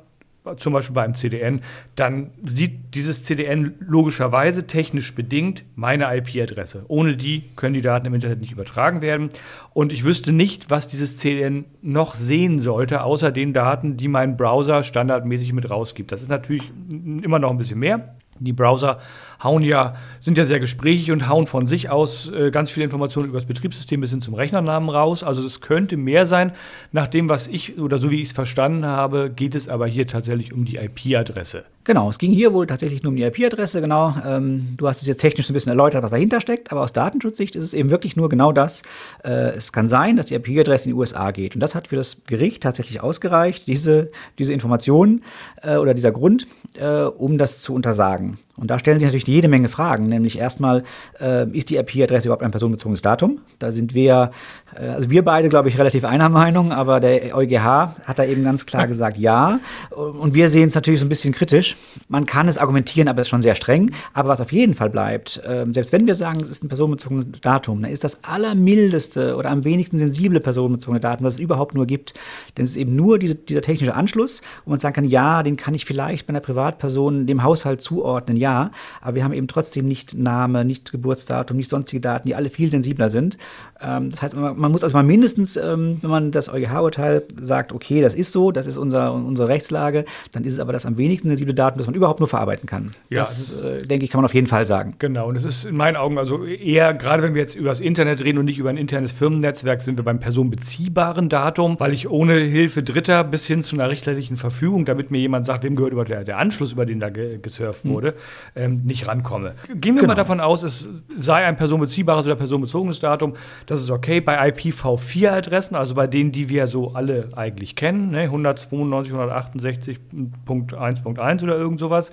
zum 0.57 0.73
Beispiel 0.73 0.95
bei 0.95 1.03
einem 1.03 1.13
CDN, 1.13 1.61
dann 1.95 2.31
sieht 2.43 2.95
dieses 2.95 3.23
CDN 3.23 3.75
logischerweise 3.79 4.65
technisch 4.65 5.13
bedingt 5.13 5.63
meine 5.75 6.05
IP-Adresse. 6.17 6.85
Ohne 6.87 7.15
die 7.15 7.43
können 7.55 7.75
die 7.75 7.81
Daten 7.81 8.07
im 8.07 8.15
Internet 8.15 8.41
nicht 8.41 8.51
übertragen 8.51 9.01
werden. 9.01 9.29
Und 9.73 9.93
ich 9.93 10.03
wüsste 10.03 10.31
nicht, 10.31 10.71
was 10.71 10.87
dieses 10.87 11.19
CDN 11.19 11.65
noch 11.83 12.15
sehen 12.15 12.57
sollte, 12.57 13.03
außer 13.03 13.31
den 13.31 13.53
Daten, 13.53 13.95
die 13.95 14.07
mein 14.07 14.37
Browser 14.37 14.83
standardmäßig 14.83 15.53
mit 15.53 15.69
rausgibt. 15.69 16.11
Das 16.11 16.23
ist 16.23 16.29
natürlich 16.29 16.71
immer 16.91 17.37
noch 17.37 17.51
ein 17.51 17.59
bisschen 17.59 17.79
mehr. 17.79 18.15
Die 18.39 18.53
Browser 18.53 18.99
hauen 19.43 19.63
ja, 19.63 19.95
sind 20.21 20.37
ja 20.37 20.45
sehr 20.45 20.59
gesprächig 20.59 21.11
und 21.11 21.27
hauen 21.27 21.47
von 21.47 21.67
sich 21.67 21.89
aus 21.89 22.31
äh, 22.31 22.51
ganz 22.51 22.71
viele 22.71 22.85
Informationen 22.85 23.29
über 23.29 23.37
das 23.37 23.47
Betriebssystem 23.47 24.01
bis 24.01 24.11
hin 24.11 24.21
zum 24.21 24.33
Rechnernamen 24.33 24.89
raus. 24.89 25.23
Also 25.23 25.45
es 25.45 25.61
könnte 25.61 25.97
mehr 25.97 26.25
sein. 26.25 26.51
Nach 26.91 27.07
dem, 27.07 27.29
was 27.29 27.47
ich 27.47 27.77
oder 27.77 27.97
so 27.97 28.11
wie 28.11 28.21
ich 28.21 28.29
es 28.29 28.33
verstanden 28.33 28.85
habe, 28.85 29.29
geht 29.29 29.55
es 29.55 29.69
aber 29.69 29.87
hier 29.87 30.07
tatsächlich 30.07 30.53
um 30.53 30.65
die 30.65 30.77
IP-Adresse. 30.77 31.65
Genau, 31.85 32.09
es 32.09 32.17
ging 32.17 32.31
hier 32.31 32.51
wohl 32.51 32.65
tatsächlich 32.65 33.03
nur 33.03 33.11
um 33.11 33.15
die 33.15 33.21
IP-Adresse, 33.21 33.79
genau. 33.79 34.15
Ähm, 34.25 34.73
du 34.75 34.87
hast 34.87 35.03
es 35.03 35.07
jetzt 35.07 35.21
technisch 35.21 35.47
ein 35.51 35.53
bisschen 35.53 35.69
erläutert, 35.69 36.01
was 36.01 36.09
dahinter 36.09 36.41
steckt, 36.41 36.71
aber 36.71 36.81
aus 36.81 36.93
Datenschutzsicht 36.93 37.55
ist 37.55 37.63
es 37.63 37.75
eben 37.75 37.91
wirklich 37.91 38.15
nur 38.15 38.27
genau 38.27 38.51
das. 38.51 38.81
Äh, 39.23 39.55
es 39.55 39.71
kann 39.71 39.87
sein, 39.87 40.15
dass 40.17 40.25
die 40.25 40.33
IP-Adresse 40.33 40.85
in 40.85 40.95
die 40.95 40.99
USA 40.99 41.29
geht. 41.29 41.53
Und 41.53 41.61
das 41.61 41.75
hat 41.75 41.89
für 41.89 41.95
das 41.95 42.17
Gericht 42.25 42.63
tatsächlich 42.63 43.01
ausgereicht, 43.01 43.67
diese, 43.67 44.09
diese 44.39 44.51
Informationen 44.51 45.23
äh, 45.61 45.75
oder 45.75 45.93
dieser 45.93 46.11
Grund, 46.11 46.47
äh, 46.73 47.01
um 47.01 47.37
das 47.37 47.59
zu 47.59 47.75
untersagen. 47.75 48.39
Und 48.57 48.71
da 48.71 48.79
stellen 48.79 48.97
sich 48.99 49.05
natürlich 49.05 49.24
jede 49.27 49.47
Menge 49.47 49.67
Fragen, 49.67 50.07
nämlich 50.07 50.37
erstmal, 50.39 50.83
äh, 51.19 51.47
ist 51.49 51.69
die 51.69 51.77
IP-Adresse 51.77 52.27
überhaupt 52.27 52.43
ein 52.43 52.51
personenbezogenes 52.51 53.01
Datum? 53.01 53.39
Da 53.59 53.71
sind 53.71 53.93
wir, 53.93 54.31
äh, 54.75 54.87
also 54.87 55.09
wir 55.09 55.23
beide, 55.23 55.49
glaube 55.49 55.69
ich, 55.69 55.77
relativ 55.77 56.05
einer 56.05 56.29
Meinung, 56.29 56.71
aber 56.71 56.99
der 56.99 57.35
EuGH 57.35 57.95
hat 58.05 58.19
da 58.19 58.23
eben 58.23 58.43
ganz 58.43 58.65
klar 58.65 58.87
gesagt, 58.87 59.17
ja. 59.17 59.59
Und 59.91 60.33
wir 60.33 60.49
sehen 60.49 60.69
es 60.69 60.75
natürlich 60.75 60.99
so 60.99 61.05
ein 61.05 61.09
bisschen 61.09 61.33
kritisch. 61.33 61.75
Man 62.07 62.25
kann 62.25 62.47
es 62.47 62.57
argumentieren, 62.57 63.07
aber 63.07 63.21
es 63.21 63.27
ist 63.27 63.31
schon 63.31 63.41
sehr 63.41 63.55
streng. 63.55 63.91
Aber 64.13 64.29
was 64.29 64.41
auf 64.41 64.51
jeden 64.51 64.75
Fall 64.75 64.89
bleibt, 64.89 65.41
äh, 65.45 65.65
selbst 65.71 65.91
wenn 65.91 66.07
wir 66.07 66.15
sagen, 66.15 66.39
es 66.41 66.49
ist 66.49 66.63
ein 66.63 66.67
personenbezogenes 66.67 67.41
Datum, 67.41 67.81
dann 67.81 67.91
ist 67.91 68.03
das 68.03 68.17
allermildeste 68.23 69.35
oder 69.35 69.49
am 69.49 69.63
wenigsten 69.63 69.97
sensible 69.97 70.39
personenbezogene 70.39 70.99
Datum, 70.99 71.25
was 71.25 71.35
es 71.35 71.39
überhaupt 71.39 71.75
nur 71.75 71.85
gibt. 71.85 72.13
Denn 72.57 72.65
es 72.65 72.71
ist 72.71 72.77
eben 72.77 72.95
nur 72.95 73.19
diese, 73.19 73.35
dieser 73.35 73.61
technische 73.61 73.93
Anschluss, 73.93 74.41
wo 74.65 74.71
man 74.71 74.79
sagen 74.79 74.95
kann, 74.95 75.05
ja, 75.05 75.43
den 75.43 75.57
kann 75.57 75.73
ich 75.73 75.85
vielleicht 75.85 76.27
bei 76.27 76.31
einer 76.31 76.39
Privatperson 76.39 77.27
dem 77.27 77.43
Haushalt 77.43 77.81
zuordnen, 77.81 78.37
ja, 78.37 78.71
aber 79.01 79.14
wir 79.15 79.23
haben 79.23 79.33
eben 79.33 79.47
trotzdem 79.47 79.87
nicht 79.87 80.13
Name, 80.17 80.65
nicht 80.65 80.91
Geburtsdatum, 80.91 81.57
nicht 81.57 81.69
sonstige 81.69 82.01
Daten, 82.01 82.27
die 82.27 82.35
alle 82.35 82.49
viel 82.49 82.69
sensibler 82.69 83.09
sind. 83.09 83.37
Ähm, 83.81 84.09
das 84.09 84.21
heißt, 84.21 84.35
man, 84.35 84.57
man, 84.57 84.71
muss 84.71 84.83
also 84.83 84.95
mal 84.95 85.03
mindestens, 85.03 85.57
ähm, 85.57 85.97
wenn 86.01 86.09
man 86.09 86.31
das 86.31 86.49
EuGH-Urteil 86.49 87.23
sagt, 87.39 87.73
okay, 87.73 88.01
das 88.01 88.15
ist 88.15 88.31
so, 88.31 88.51
das 88.51 88.65
ist 88.67 88.77
unser, 88.77 89.13
unsere 89.13 89.47
Rechtslage, 89.47 90.05
dann 90.31 90.43
ist 90.43 90.53
es 90.53 90.59
aber 90.59 90.73
das 90.73 90.85
am 90.85 90.97
wenigsten 90.97 91.27
sensible 91.27 91.53
Datum, 91.53 91.77
das 91.77 91.87
man 91.87 91.95
überhaupt 91.95 92.19
nur 92.19 92.29
verarbeiten 92.29 92.67
kann. 92.67 92.91
Ja, 93.09 93.19
das, 93.19 93.63
äh, 93.63 93.83
denke 93.83 94.05
ich, 94.05 94.11
kann 94.11 94.19
man 94.19 94.25
auf 94.25 94.33
jeden 94.33 94.47
Fall 94.47 94.65
sagen. 94.65 94.95
Genau, 94.99 95.27
und 95.27 95.35
es 95.35 95.43
ist 95.43 95.65
in 95.65 95.75
meinen 95.75 95.95
Augen 95.95 96.17
also 96.17 96.43
eher, 96.45 96.93
gerade 96.93 97.23
wenn 97.23 97.33
wir 97.33 97.41
jetzt 97.41 97.55
über 97.55 97.69
das 97.69 97.79
Internet 97.79 98.23
reden 98.23 98.37
und 98.39 98.45
nicht 98.45 98.59
über 98.59 98.69
ein 98.69 98.77
internes 98.77 99.11
Firmennetzwerk, 99.11 99.81
sind 99.81 99.97
wir 99.97 100.05
beim 100.05 100.19
personenbeziehbaren 100.19 101.29
Datum, 101.29 101.79
weil 101.79 101.93
ich 101.93 102.09
ohne 102.09 102.35
Hilfe 102.39 102.83
Dritter 102.83 103.23
bis 103.23 103.45
hin 103.45 103.61
zu 103.61 103.75
einer 103.75 103.89
richterlichen 103.89 104.37
Verfügung, 104.37 104.85
damit 104.85 105.11
mir 105.11 105.19
jemand 105.19 105.45
sagt, 105.45 105.63
wem 105.63 105.75
gehört 105.75 105.93
über 105.93 106.05
der, 106.05 106.23
der 106.23 106.37
Anschluss, 106.37 106.73
über 106.73 106.85
den 106.85 106.99
da 106.99 107.09
ge 107.09 107.39
gesurft 107.41 107.83
hm. 107.83 107.91
wurde, 107.91 108.13
ähm, 108.55 108.81
nicht 108.85 109.04
rankomme. 109.07 109.53
Gehen 109.67 109.95
wir 109.95 110.01
genau. 110.01 110.07
mal 110.07 110.15
davon 110.15 110.39
aus, 110.39 110.63
es 110.63 110.89
sei 111.19 111.45
ein 111.45 111.57
personenbeziehbares 111.57 112.25
oder 112.25 112.35
personenbezogenes 112.35 112.99
Datum. 112.99 113.35
Das 113.65 113.81
ist 113.81 113.89
okay. 113.89 114.21
Bei 114.21 114.49
IPv4-Adressen, 114.49 115.75
also 115.75 115.95
bei 115.95 116.07
denen, 116.07 116.31
die 116.31 116.49
wir 116.49 116.67
so 116.67 116.93
alle 116.93 117.29
eigentlich 117.35 117.75
kennen, 117.75 118.11
ne, 118.11 118.23
192, 118.23 119.13
168.1.1 119.13 121.43
oder 121.43 121.57
irgend 121.57 121.79
sowas. 121.79 122.11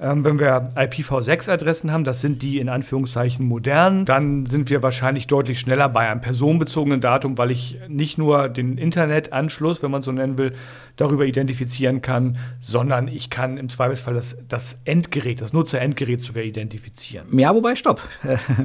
Ähm, 0.00 0.24
wenn 0.24 0.38
wir 0.38 0.68
IPv6-Adressen 0.76 1.92
haben, 1.92 2.04
das 2.04 2.20
sind 2.20 2.42
die 2.42 2.58
in 2.58 2.68
Anführungszeichen 2.68 3.46
modernen, 3.46 4.04
dann 4.04 4.46
sind 4.46 4.70
wir 4.70 4.82
wahrscheinlich 4.82 5.26
deutlich 5.26 5.60
schneller 5.60 5.88
bei 5.88 6.10
einem 6.10 6.20
personenbezogenen 6.20 7.00
Datum, 7.00 7.38
weil 7.38 7.52
ich 7.52 7.78
nicht 7.88 8.18
nur 8.18 8.48
den 8.48 8.76
Internetanschluss, 8.76 9.82
wenn 9.82 9.90
man 9.90 10.02
so 10.02 10.12
nennen 10.12 10.36
will, 10.36 10.52
darüber 10.96 11.24
identifizieren 11.24 12.02
kann, 12.02 12.38
sondern 12.60 13.08
ich 13.08 13.30
kann 13.30 13.56
im 13.56 13.68
Zweifelsfall 13.68 14.14
das, 14.14 14.36
das 14.48 14.78
Endgerät, 14.84 15.40
das 15.40 15.52
Nutzerendgerät 15.52 16.20
sogar 16.20 16.42
identifizieren. 16.42 17.26
Ja, 17.36 17.54
wobei, 17.54 17.74
stopp. 17.74 18.00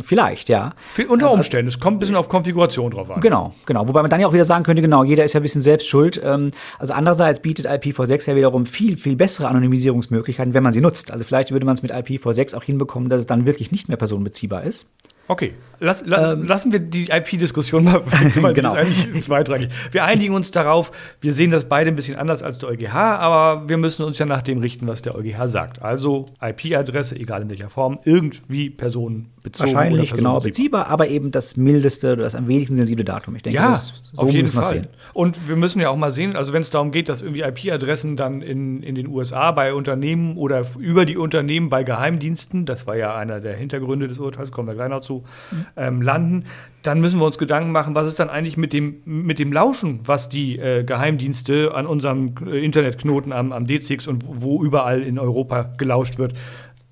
Vielleicht, 0.04 0.50
ja. 0.50 0.74
Unter 1.08 1.28
äh, 1.28 1.34
Umständen. 1.34 1.68
Es 1.68 1.80
kommt 1.80 1.98
ein 1.98 2.00
bisschen 2.00 2.16
auf 2.16 2.30
Konfiguration 2.30 2.92
drauf 2.92 3.10
an. 3.10 3.22
Genau, 3.22 3.54
genau. 3.66 3.88
Wobei 3.88 4.02
man 4.02 4.12
dann 4.12 4.20
ja 4.20 4.28
auch 4.28 4.34
wieder 4.34 4.46
sagen 4.46 4.64
könnte, 4.64 4.82
genau, 4.82 5.04
jeder 5.04 5.24
ist 5.24 5.34
ja 5.34 5.40
ein 5.40 5.44
bisschen 5.44 5.62
selbst 5.62 5.88
schuld. 5.88 6.22
Ähm, 6.24 6.52
also 6.78 6.94
andererseits 6.94 7.40
bietet 7.40 7.68
IPv6 7.68 8.30
ja 8.30 8.36
wiederum 8.36 8.66
viel, 8.66 8.98
viel 8.98 9.16
bessere 9.16 9.48
Anonymisierungsmöglichkeiten, 9.48 10.54
wenn 10.54 10.64
man 10.64 10.74
sie 10.74 10.82
nutzt. 10.82 11.12
Also 11.12 11.26
vielleicht 11.26 11.52
würde 11.52 11.66
man 11.66 11.76
es 11.76 11.82
mit 11.82 11.92
IPv6 11.92 12.56
auch 12.56 12.64
hinbekommen, 12.64 13.10
dass 13.10 13.22
es 13.22 13.28
dann 13.28 13.46
wirklich 13.46 13.72
nicht 13.72 13.88
mehr 13.88 13.98
personenbeziehbar 13.98 14.64
ist. 14.64 14.86
Okay, 15.30 15.54
Lass, 15.82 16.06
la, 16.06 16.34
ähm, 16.34 16.44
lassen 16.44 16.74
wir 16.74 16.80
die 16.80 17.10
IP-Diskussion 17.10 17.86
mal, 17.86 18.02
weil 18.42 18.54
genau. 18.54 18.76
das 18.76 18.90
ist 18.90 19.06
eigentlich 19.06 19.22
zweitrangig. 19.24 19.70
Wir 19.92 20.04
einigen 20.04 20.34
uns 20.34 20.52
darauf, 20.52 20.92
wir 21.22 21.34
sehen 21.34 21.52
das 21.52 21.66
beide 21.66 21.90
ein 21.90 21.96
bisschen 21.96 22.18
anders 22.18 22.44
als 22.44 22.58
der 22.58 22.70
EuGH, 22.70 22.94
aber 22.94 23.70
wir 23.70 23.78
müssen 23.78 24.04
uns 24.04 24.18
ja 24.18 24.26
nach 24.26 24.42
dem 24.42 24.60
richten, 24.60 24.90
was 24.90 25.02
der 25.02 25.16
EuGH 25.16 25.48
sagt. 25.48 25.82
Also 25.82 26.26
IP-Adresse, 26.42 27.16
egal 27.16 27.44
in 27.44 27.50
welcher 27.50 27.70
Form, 27.70 28.00
irgendwie 28.04 28.70
personenbezogen. 28.70 29.74
Wahrscheinlich 29.74 30.14
genau 30.14 30.42
beziehbar, 30.42 30.88
aber 30.88 31.08
eben 31.08 31.32
das 31.32 31.56
mildeste 31.56 32.14
oder 32.14 32.24
das 32.24 32.36
am 32.36 32.48
wenigsten 32.50 32.76
sensible 32.76 33.06
Datum. 33.06 33.36
Ich 33.38 33.44
denke, 33.44 33.60
ja, 33.60 33.72
das, 33.72 33.94
so 34.12 34.22
auf 34.22 34.32
jeden 34.32 34.50
Fall. 34.50 34.90
Und 35.14 35.48
wir 35.48 35.56
müssen 35.56 35.80
ja 35.80 35.90
auch 35.90 35.96
mal 35.96 36.12
sehen, 36.12 36.36
also 36.36 36.52
wenn 36.52 36.62
es 36.62 36.72
darum 36.72 36.92
geht, 36.92 37.08
dass 37.08 37.22
irgendwie 37.22 37.42
IP-Adressen 37.42 38.18
dann 38.18 38.42
in, 38.42 38.84
in 38.84 38.96
den 38.96 39.08
USA 39.08 39.52
bei 39.52 39.74
Unternehmen 39.74 40.36
oder 40.36 40.66
über 40.78 41.06
die 41.06 41.16
Unternehmen 41.16 41.70
bei 41.70 41.84
Geheimdiensten, 41.84 42.66
das 42.66 42.86
war 42.86 42.98
ja 42.98 43.16
einer 43.16 43.40
der 43.40 43.56
Hintergründe 43.56 44.10
des 44.10 44.20
Urteils, 44.20 44.52
kommen 44.52 44.68
wir 44.68 44.76
gleich 44.76 44.90
noch 44.90 45.00
zu, 45.00 45.19
ähm, 45.76 46.02
landen, 46.02 46.46
dann 46.84 47.02
müssen 47.02 47.20
wir 47.20 47.26
uns 47.26 47.38
Gedanken 47.38 47.72
machen, 47.72 47.96
was 47.96 48.08
ist 48.08 48.20
dann 48.20 48.30
eigentlich 48.30 48.58
mit 48.58 48.74
dem, 48.74 49.02
mit 49.06 49.40
dem 49.40 49.52
Lauschen, 49.52 50.00
was 50.06 50.30
die 50.30 50.58
äh, 50.58 50.84
Geheimdienste 50.84 51.74
an 51.74 51.86
unserem 51.86 52.36
äh, 52.46 52.64
Internetknoten 52.64 53.34
am, 53.34 53.52
am 53.52 53.68
DCX 53.68 54.08
und 54.08 54.24
wo 54.26 54.64
überall 54.64 55.02
in 55.02 55.20
Europa 55.20 55.74
gelauscht 55.78 56.18
wird, 56.18 56.34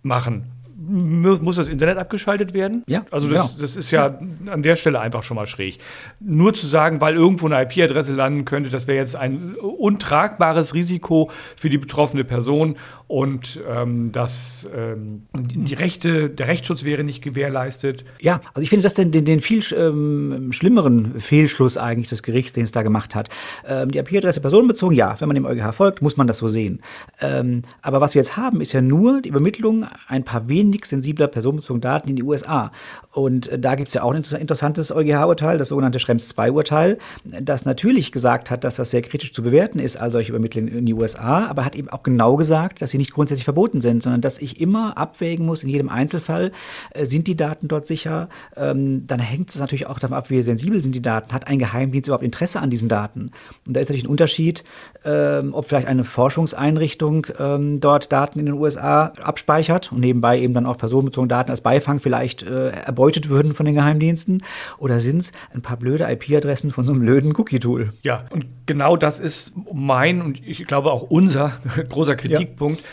machen. 0.04 0.52
muss 0.76 1.56
das 1.56 1.68
Internet 1.68 1.98
abgeschaltet 1.98 2.54
werden. 2.54 2.84
Ja, 2.88 3.06
Also 3.12 3.30
das, 3.30 3.54
genau. 3.54 3.62
das 3.62 3.76
ist 3.76 3.92
ja 3.92 4.18
an 4.48 4.64
der 4.64 4.76
Stelle 4.76 5.00
einfach 5.00 5.24
schon 5.24 5.36
mal 5.36 5.48
schräg. 5.48 5.80
Nur 6.20 6.54
zu 6.54 6.68
sagen, 6.68 7.00
weil 7.00 7.16
irgendwo 7.16 7.46
eine 7.48 7.62
IP-Adresse 7.64 8.14
landen 8.14 8.44
könnte, 8.46 8.70
das 8.70 8.88
wäre 8.88 8.98
jetzt 8.98 9.16
ein 9.16 9.56
untragbares 9.56 10.74
Risiko 10.74 11.32
für 11.56 11.70
die 11.70 11.78
betroffene 11.78 12.26
Person 12.26 12.76
und 13.08 13.62
ähm, 13.68 14.12
dass 14.12 14.68
ähm, 14.76 15.24
die 15.34 15.74
Rechte, 15.74 16.30
der 16.30 16.48
Rechtsschutz 16.48 16.84
wäre 16.84 17.06
nicht 17.06 17.24
gewährleistet. 17.24 18.04
Ja, 18.20 18.42
also 18.54 18.62
ich 18.62 18.70
finde 18.70 18.84
das 18.84 18.96
den, 18.96 19.12
den, 19.12 19.24
den 19.24 19.40
viel 19.40 19.64
ähm, 19.76 20.52
schlimmeren 20.52 21.18
Fehlschluss 21.20 21.78
eigentlich 21.78 22.10
des 22.10 22.22
Gerichts, 22.22 22.52
den 22.54 22.66
es 22.66 22.74
da 22.74 22.84
gemacht 22.84 23.16
hat. 23.16 23.30
Ähm, 23.66 23.92
die 23.92 24.00
IP-Adresse 24.00 24.42
personenbezogen, 24.42 24.96
ja, 24.96 25.16
wenn 25.20 25.30
man 25.30 25.36
dem 25.36 25.46
EuGH 25.46 25.72
folgt, 25.72 26.02
muss 26.02 26.18
man 26.18 26.28
das 26.28 26.40
so 26.40 26.48
sehen. 26.48 26.82
Ähm, 27.22 27.62
aber 27.82 28.02
was 28.02 28.14
wir 28.14 28.22
jetzt 28.22 28.36
haben, 28.36 28.60
ist 28.60 28.74
ja 28.74 28.82
nur 28.82 29.22
die 29.22 29.30
Übermittlung 29.30 29.86
ein 30.08 30.26
paar 30.26 30.50
wenig 30.50 30.84
sensibler 30.84 31.28
personenbezogener 31.28 31.82
Daten 31.82 32.10
in 32.10 32.18
die 32.18 32.24
USA. 32.24 32.74
Und 33.14 33.48
äh, 33.48 33.58
da 33.58 33.76
gibt 33.76 33.88
es 33.88 33.94
ja 33.94 34.04
auch 34.04 34.12
ein 34.12 34.18
inter- 34.18 34.40
interessantes 34.40 34.92
EuGH-Urteil, 34.92 35.58
das 35.58 35.70
sogenannte 35.70 36.00
Schrems 36.00 36.36
II-Urteil, 36.38 36.98
das 37.24 37.64
natürlich 37.64 38.12
gesagt 38.12 38.52
hat, 38.52 38.66
dass 38.66 38.76
das 38.76 38.92
sehr 38.92 39.02
kritisch 39.02 39.32
zu 39.32 39.44
bewerten 39.44 39.80
ist, 39.80 39.96
all 39.96 40.12
solche 40.12 40.32
Übermittlungen 40.32 40.68
in 40.68 40.86
die 40.86 40.94
USA, 40.94 41.46
aber 41.48 41.64
hat 41.64 41.78
eben 41.78 41.90
auch 41.90 42.04
genau 42.04 42.36
gesagt, 42.36 42.82
dass 42.82 42.97
sie 42.98 43.01
nicht 43.01 43.13
grundsätzlich 43.13 43.46
verboten 43.46 43.82
sind, 43.82 44.04
sondern 44.04 44.22
dass 44.22 44.39
ich 44.39 44.60
immer 44.60 44.98
abwägen 44.98 45.46
muss 45.46 45.63
in 45.63 45.70
jedem 45.70 45.89
Einzelfall, 45.89 46.51
äh, 46.92 47.06
sind 47.06 47.27
die 47.27 47.38
Daten 47.38 47.68
dort 47.68 47.86
sicher? 47.86 48.30
Ähm, 48.56 49.06
dann 49.08 49.20
hängt 49.20 49.50
es 49.50 49.60
natürlich 49.60 49.88
auch 49.88 50.00
davon 50.00 50.18
ab, 50.18 50.30
wie 50.30 50.42
sensibel 50.42 50.82
sind 50.82 50.96
die 50.96 51.01
Daten. 51.01 51.34
Hat 51.34 51.48
ein 51.48 51.60
Geheimdienst 51.60 52.08
überhaupt 52.08 52.24
Interesse 52.24 52.60
an 52.60 52.70
diesen 52.70 52.89
Daten? 52.89 53.32
Und 53.68 53.75
da 53.75 53.80
ist 53.80 53.88
natürlich 53.89 54.06
ein 54.06 54.10
Unterschied, 54.10 54.63
ähm, 55.06 55.54
ob 55.54 55.68
vielleicht 55.68 55.88
eine 55.88 56.04
Forschungseinrichtung 56.04 57.27
ähm, 57.39 57.80
dort 57.80 58.12
Daten 58.12 58.39
in 58.39 58.46
den 58.46 58.56
USA 58.56 59.13
abspeichert 59.22 59.92
und 59.92 60.00
nebenbei 60.00 60.39
eben 60.39 60.54
dann 60.54 60.66
auch 60.66 60.77
personenbezogene 60.77 61.30
Daten 61.30 61.51
als 61.51 61.62
Beifang 61.62 62.00
vielleicht 62.00 62.44
äh, 62.44 62.70
erbeutet 62.70 63.30
würden 63.30 63.54
von 63.54 63.66
den 63.66 63.75
Geheimdiensten. 63.75 64.44
Oder 64.77 65.00
sind 65.00 65.20
es 65.20 65.32
ein 65.54 65.62
paar 65.62 65.77
blöde 65.77 66.10
IP-Adressen 66.10 66.72
von 66.72 66.86
so 66.86 66.94
einem 66.94 67.01
blöden 67.01 67.34
Cookie-Tool? 67.36 67.94
Ja, 68.01 68.25
und 68.32 68.46
genau 68.66 68.98
das 68.98 69.20
ist 69.20 69.54
mein 69.72 70.22
und 70.22 70.46
ich 70.46 70.66
glaube 70.66 70.92
auch 70.92 71.04
unser 71.04 71.54
großer 71.89 72.16
Kritikpunkt. 72.16 72.84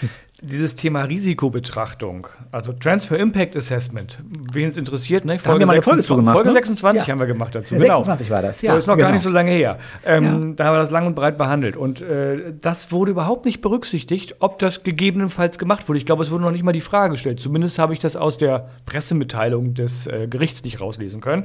Dieses 0.42 0.76
Thema 0.76 1.02
Risikobetrachtung, 1.02 2.26
also 2.50 2.72
Transfer 2.72 3.18
Impact 3.18 3.56
Assessment, 3.56 4.18
wen 4.52 4.68
es 4.68 4.76
interessiert, 4.76 5.24
ne? 5.24 5.38
Da 5.42 5.50
haben 5.50 5.60
wir 5.60 5.66
mal 5.66 5.72
eine 5.74 5.82
Folge 5.82 6.02
26 6.02 6.06
zu 6.06 6.16
gemacht, 6.16 6.34
Folge 6.34 6.48
ne? 6.48 6.54
26 6.54 7.06
Ja. 7.06 7.12
haben 7.12 7.18
wir 7.20 7.26
gemacht 7.26 7.54
dazu. 7.54 7.74
Ja, 7.74 7.80
26 7.80 8.30
war 8.30 8.42
das, 8.42 8.60
ja, 8.60 8.72
so 8.72 8.78
ist 8.78 8.86
noch 8.88 8.96
genau. 8.96 9.06
gar 9.06 9.12
nicht 9.12 9.22
so 9.22 9.30
lange 9.30 9.52
her. 9.52 9.78
Ähm, 10.04 10.24
Ja. 10.24 10.54
Da 10.56 10.64
haben 10.66 10.74
wir 10.74 10.80
das 10.80 10.90
lang 10.90 11.06
und 11.06 11.14
breit 11.14 11.38
behandelt. 11.38 11.76
Und 11.76 12.02
äh, 12.02 12.52
das 12.60 12.92
wurde 12.92 13.12
überhaupt 13.12 13.44
nicht 13.46 13.60
berücksichtigt, 13.62 14.34
ob 14.40 14.58
das 14.58 14.82
gegebenenfalls 14.82 15.56
gemacht 15.56 15.88
wurde. 15.88 15.98
Ich 15.98 16.04
glaube, 16.04 16.24
es 16.24 16.30
wurde 16.30 16.42
noch 16.42 16.50
nicht 16.50 16.64
mal 16.64 16.72
die 16.72 16.82
Frage 16.82 17.12
gestellt. 17.12 17.40
Zumindest 17.40 17.78
habe 17.78 17.94
ich 17.94 18.00
das 18.00 18.14
aus 18.16 18.36
der 18.36 18.68
Pressemitteilung 18.86 19.72
des 19.74 20.06
äh, 20.08 20.26
Gerichts 20.28 20.62
nicht 20.64 20.80
rauslesen 20.80 21.20
können. 21.22 21.44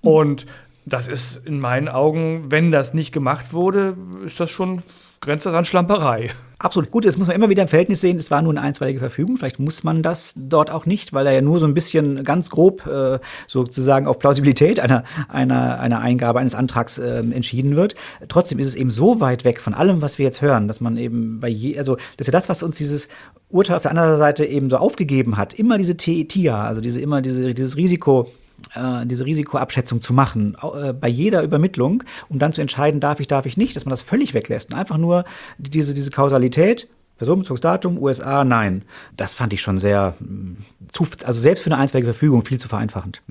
Und 0.00 0.46
das 0.86 1.08
ist 1.08 1.44
in 1.46 1.58
meinen 1.60 1.88
Augen, 1.88 2.46
wenn 2.50 2.70
das 2.70 2.94
nicht 2.94 3.12
gemacht 3.12 3.52
wurde, 3.52 3.96
ist 4.26 4.38
das 4.38 4.50
schon 4.50 4.82
grenzt 5.20 5.46
das 5.46 5.54
an 5.54 5.64
Schlamperei. 5.64 6.30
Absolut. 6.60 6.90
Gut, 6.90 7.04
das 7.04 7.16
muss 7.16 7.28
man 7.28 7.36
immer 7.36 7.48
wieder 7.48 7.62
im 7.62 7.68
Verhältnis 7.68 8.00
sehen. 8.00 8.16
Es 8.16 8.32
war 8.32 8.42
nur 8.42 8.52
eine 8.52 8.60
einstweilige 8.60 8.98
Verfügung. 8.98 9.36
Vielleicht 9.36 9.60
muss 9.60 9.84
man 9.84 10.02
das 10.02 10.34
dort 10.36 10.72
auch 10.72 10.86
nicht, 10.86 11.12
weil 11.12 11.24
da 11.24 11.30
ja 11.30 11.40
nur 11.40 11.60
so 11.60 11.66
ein 11.66 11.74
bisschen 11.74 12.24
ganz 12.24 12.50
grob 12.50 12.84
äh, 12.84 13.20
sozusagen 13.46 14.08
auf 14.08 14.18
Plausibilität 14.18 14.80
einer, 14.80 15.04
einer, 15.28 15.78
einer 15.78 16.00
Eingabe 16.00 16.40
eines 16.40 16.56
Antrags 16.56 16.98
ähm, 16.98 17.30
entschieden 17.30 17.76
wird. 17.76 17.94
Trotzdem 18.28 18.58
ist 18.58 18.66
es 18.66 18.74
eben 18.74 18.90
so 18.90 19.20
weit 19.20 19.44
weg 19.44 19.60
von 19.60 19.72
allem, 19.72 20.02
was 20.02 20.18
wir 20.18 20.24
jetzt 20.24 20.42
hören, 20.42 20.66
dass 20.66 20.80
man 20.80 20.96
eben 20.96 21.38
bei 21.38 21.48
je, 21.48 21.78
also 21.78 21.94
das 22.16 22.26
ist 22.26 22.32
ja 22.32 22.32
das, 22.32 22.48
was 22.48 22.64
uns 22.64 22.76
dieses 22.76 23.08
Urteil 23.48 23.76
auf 23.76 23.82
der 23.82 23.92
anderen 23.92 24.18
Seite 24.18 24.44
eben 24.44 24.68
so 24.68 24.78
aufgegeben 24.78 25.36
hat. 25.36 25.54
Immer 25.54 25.78
diese 25.78 25.96
TIA, 25.96 26.64
also 26.64 26.80
diese 26.80 27.00
immer 27.00 27.22
diese, 27.22 27.54
dieses 27.54 27.76
Risiko 27.76 28.32
äh, 28.74 29.06
diese 29.06 29.24
Risikoabschätzung 29.24 30.00
zu 30.00 30.12
machen, 30.12 30.56
äh, 30.62 30.92
bei 30.92 31.08
jeder 31.08 31.42
Übermittlung, 31.42 32.02
um 32.28 32.38
dann 32.38 32.52
zu 32.52 32.60
entscheiden, 32.60 33.00
darf 33.00 33.20
ich, 33.20 33.26
darf 33.26 33.46
ich 33.46 33.56
nicht, 33.56 33.76
dass 33.76 33.84
man 33.84 33.90
das 33.90 34.02
völlig 34.02 34.34
weglässt 34.34 34.70
und 34.70 34.76
einfach 34.76 34.98
nur 34.98 35.24
diese, 35.58 35.94
diese 35.94 36.10
Kausalität, 36.10 36.88
personenbezogenes 37.16 37.60
Datum, 37.60 37.98
USA, 37.98 38.44
nein. 38.44 38.82
Das 39.16 39.34
fand 39.34 39.52
ich 39.52 39.60
schon 39.60 39.78
sehr, 39.78 40.14
mh, 40.20 40.56
zu, 40.88 41.06
also 41.24 41.40
selbst 41.40 41.62
für 41.62 41.70
eine 41.70 41.80
einstweilige 41.80 42.12
Verfügung 42.12 42.44
viel 42.44 42.58
zu 42.58 42.68
vereinfachend. 42.68 43.22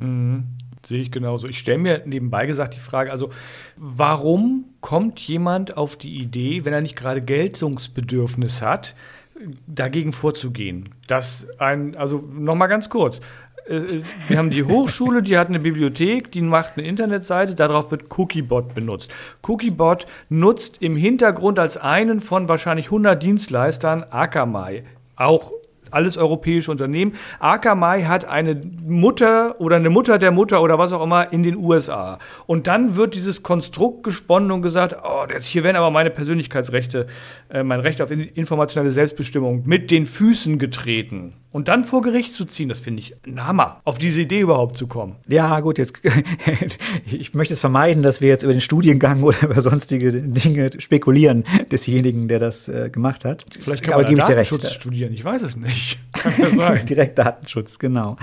Sehe 0.88 1.02
ich 1.02 1.12
genauso. 1.12 1.48
Ich 1.48 1.60
stelle 1.60 1.80
mir 1.80 2.04
nebenbei 2.06 2.46
gesagt 2.46 2.76
die 2.76 2.80
Frage, 2.80 3.12
also 3.12 3.30
warum 3.76 4.66
kommt 4.80 5.20
jemand 5.20 5.76
auf 5.76 5.98
die 5.98 6.18
Idee, 6.18 6.64
wenn 6.64 6.74
er 6.74 6.82
nicht 6.82 6.96
gerade 6.96 7.22
Geltungsbedürfnis 7.22 8.62
hat, 8.62 8.96
dagegen 9.68 10.14
vorzugehen? 10.14 10.90
Das 11.08 11.48
ein, 11.60 11.96
also 11.96 12.24
nochmal 12.32 12.70
ganz 12.70 12.90
kurz. 12.90 13.20
Äh, 13.70 14.02
Wir 14.28 14.38
haben 14.38 14.50
die 14.50 14.64
Hochschule, 14.64 15.22
die 15.24 15.38
hat 15.38 15.48
eine 15.50 15.60
Bibliothek, 15.60 16.32
die 16.32 16.42
macht 16.42 16.74
eine 16.78 16.88
Internetseite, 16.88 17.54
darauf 17.56 17.92
wird 17.92 18.04
Cookiebot 18.18 18.74
benutzt. 18.76 19.12
Cookiebot 19.48 20.06
nutzt 20.30 20.82
im 20.82 20.96
Hintergrund 20.96 21.60
als 21.60 21.78
einen 21.78 22.20
von 22.20 22.50
wahrscheinlich 22.50 22.86
100 22.88 23.22
Dienstleistern 23.22 24.06
Akamai. 24.10 24.84
Auch 25.16 25.52
alles 25.90 26.18
europäische 26.18 26.70
Unternehmen. 26.70 27.14
Akamai 27.40 28.04
hat 28.04 28.30
eine 28.30 28.60
Mutter 28.86 29.56
oder 29.62 29.78
eine 29.78 29.90
Mutter 29.90 30.18
der 30.20 30.32
Mutter 30.32 30.62
oder 30.62 30.78
was 30.78 30.92
auch 30.92 31.02
immer 31.02 31.32
in 31.32 31.44
den 31.44 31.56
USA. 31.56 32.20
Und 32.46 32.68
dann 32.68 32.98
wird 32.98 33.16
dieses 33.16 33.42
Konstrukt 33.42 34.04
gesponnen 34.04 34.52
und 34.52 34.62
gesagt, 34.62 34.98
oh, 35.02 35.26
jetzt 35.32 35.46
hier 35.46 35.64
werden 35.64 35.78
aber 35.78 35.90
meine 35.90 36.10
Persönlichkeitsrechte, 36.10 37.08
äh, 37.50 37.64
mein 37.64 37.80
Recht 37.80 38.02
auf 38.02 38.12
in- 38.12 38.20
informationelle 38.20 38.92
Selbstbestimmung 38.92 39.64
mit 39.66 39.90
den 39.90 40.06
Füßen 40.06 40.60
getreten. 40.60 41.36
Und 41.52 41.70
dann 41.70 41.86
vor 41.86 42.02
Gericht 42.02 42.34
zu 42.34 42.46
ziehen, 42.46 42.68
das 42.68 42.80
finde 42.82 43.02
ich 43.02 43.16
ein 43.26 43.46
Hammer, 43.46 43.82
auf 43.86 43.98
diese 43.98 44.22
Idee 44.22 44.42
überhaupt 44.42 44.78
zu 44.78 44.86
kommen. 44.86 45.16
Ja, 45.28 45.60
gut, 45.62 45.78
jetzt 45.78 45.94
ich 47.06 47.34
möchte 47.34 47.54
es 47.54 47.60
vermeiden, 47.60 48.04
dass 48.04 48.20
wir 48.20 48.28
jetzt 48.28 48.44
über 48.44 48.52
den 48.52 48.62
Studiengang 48.62 49.24
oder 49.24 49.42
über 49.44 49.62
sonstige 49.62 50.12
Dinge 50.12 50.70
spekulieren 50.78 51.46
desjenigen, 51.72 52.28
der 52.28 52.40
das 52.40 52.68
äh, 52.68 52.90
gemacht 52.90 53.24
hat. 53.24 53.46
Vielleicht 53.58 53.84
kann 53.84 53.94
Aber 53.94 54.04
man 54.04 54.16
da. 54.16 54.26
Datenschutz 54.26 54.72
studieren, 54.72 55.14
ich 55.14 55.24
weiß 55.24 55.42
es 55.42 55.56
nicht. 55.56 56.00
Kann 56.18 56.34
ja 56.38 56.50
sein. 56.50 56.86
Direkt 56.86 57.18
Datenschutz, 57.18 57.80
genau. 57.80 58.18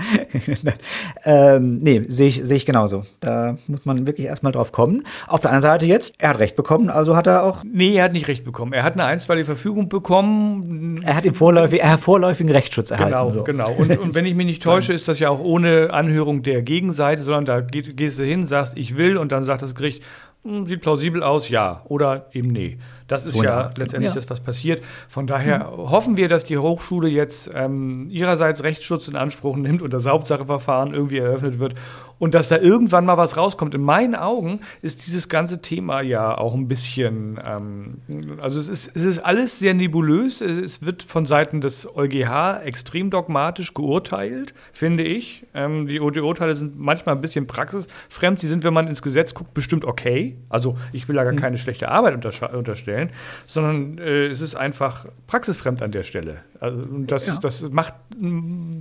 ähm, 1.23 1.77
nee, 1.77 2.03
sehe 2.07 2.27
ich, 2.27 2.41
sehe 2.43 2.57
ich 2.57 2.65
genauso. 2.65 3.05
Da 3.21 3.57
muss 3.67 3.85
man 3.85 4.05
wirklich 4.05 4.27
erstmal 4.27 4.51
drauf 4.51 4.71
kommen. 4.71 5.05
Auf 5.27 5.41
der 5.41 5.51
anderen 5.51 5.61
Seite 5.71 5.85
jetzt, 5.85 6.13
er 6.19 6.29
hat 6.29 6.39
recht 6.39 6.55
bekommen, 6.55 6.89
also 6.89 7.15
hat 7.15 7.27
er 7.27 7.43
auch, 7.43 7.63
Nee, 7.63 7.95
er 7.95 8.05
hat 8.05 8.13
nicht 8.13 8.27
recht 8.27 8.43
bekommen. 8.43 8.73
Er 8.73 8.83
hat 8.83 8.93
eine 8.93 9.05
einstweilige 9.05 9.45
Verfügung 9.45 9.89
bekommen, 9.89 11.01
er 11.03 11.15
hat 11.15 11.23
den 11.25 11.33
vorläufig, 11.33 11.81
er 11.81 11.93
hat 11.93 11.99
vorläufigen 12.01 12.51
Rechtsschutz 12.51 12.91
erhalten. 12.91 13.13
Genau, 13.13 13.14
so. 13.29 13.43
genau. 13.43 13.71
Und, 13.71 13.97
und 13.97 14.15
wenn 14.15 14.25
ich 14.25 14.35
mich 14.35 14.45
nicht 14.45 14.63
täusche, 14.71 14.93
ist 14.93 15.07
das 15.07 15.19
ja 15.19 15.29
auch 15.29 15.39
ohne 15.39 15.91
Anhörung 15.91 16.43
der 16.43 16.61
Gegenseite, 16.61 17.21
sondern 17.21 17.45
da 17.45 17.61
gehst 17.61 18.19
du 18.19 18.23
hin, 18.23 18.45
sagst, 18.45 18.77
ich 18.77 18.95
will, 18.97 19.17
und 19.17 19.31
dann 19.31 19.43
sagt 19.43 19.61
das 19.61 19.75
Gericht, 19.75 20.03
"Hm, 20.43 20.65
sieht 20.67 20.81
plausibel 20.81 21.23
aus, 21.23 21.49
ja. 21.49 21.81
Oder 21.85 22.27
eben 22.33 22.49
nee. 22.49 22.77
Das 23.07 23.25
ist 23.25 23.35
ja 23.35 23.39
Wunderbar. 23.41 23.73
letztendlich 23.77 24.09
Ja. 24.13 24.15
das, 24.19 24.29
was 24.29 24.39
passiert. 24.39 24.83
Von 25.07 25.27
daher 25.27 25.69
hoffen 25.77 26.17
wir, 26.17 26.27
dass 26.27 26.43
die 26.43 26.57
Hochschule 26.57 27.07
jetzt 27.07 27.51
ähm, 27.53 28.09
ihrerseits 28.09 28.63
Rechtsschutz 28.63 29.07
in 29.07 29.15
Anspruch 29.15 29.55
nimmt 29.57 29.81
und 29.83 29.93
das 29.93 30.05
Hauptsacheverfahren 30.07 30.93
irgendwie 30.93 31.19
eröffnet 31.19 31.59
wird 31.59 31.75
und 32.17 32.33
dass 32.33 32.47
da 32.47 32.57
irgendwann 32.57 33.05
mal 33.05 33.17
was 33.17 33.37
rauskommt. 33.37 33.75
In 33.75 33.81
meinen 33.81 34.15
Augen 34.15 34.61
ist 34.81 35.05
dieses 35.05 35.29
ganze 35.29 35.61
Thema 35.61 36.01
ja 36.01 36.35
auch 36.37 36.53
ein 36.55 36.67
bisschen, 36.67 37.39
ähm, 37.45 38.37
also 38.41 38.57
es 38.57 38.69
ist, 38.69 38.95
es 38.95 39.03
ist 39.03 39.19
alles 39.19 39.59
sehr 39.59 39.73
nebulös. 39.73 40.41
Es 40.41 40.83
wird 40.85 41.03
von 41.03 41.25
Seiten 41.25 41.61
des 41.61 41.87
EuGH 41.95 42.61
extrem 42.63 43.09
dogmatisch 43.11 43.73
geurteilt, 43.73 44.53
finde 44.71 45.03
ich. 45.03 45.45
Ähm, 45.53 45.87
die 45.87 45.99
Urteile 45.99 46.55
sind 46.55 46.79
manchmal 46.79 47.15
ein 47.15 47.21
bisschen 47.21 47.47
praxisfremd. 47.47 48.39
Sie 48.39 48.47
sind, 48.47 48.63
wenn 48.63 48.73
man 48.73 48.87
ins 48.87 49.01
Gesetz 49.01 49.33
guckt, 49.33 49.53
bestimmt 49.53 49.85
okay. 49.85 50.37
Also 50.49 50.77
ich 50.93 51.07
will 51.07 51.15
da 51.17 51.23
gar 51.23 51.33
keine 51.33 51.57
schlechte 51.57 51.89
Arbeit 51.89 52.15
untersche- 52.15 52.49
unterstellen, 52.95 53.09
sondern 53.45 53.97
äh, 53.97 54.27
es 54.27 54.41
ist 54.41 54.55
einfach 54.55 55.07
praxisfremd 55.27 55.81
an 55.81 55.91
der 55.91 56.03
Stelle. 56.03 56.37
Also, 56.59 56.81
das, 57.05 57.27
Ja. 57.27 57.37
das 57.41 57.69
macht, 57.69 57.93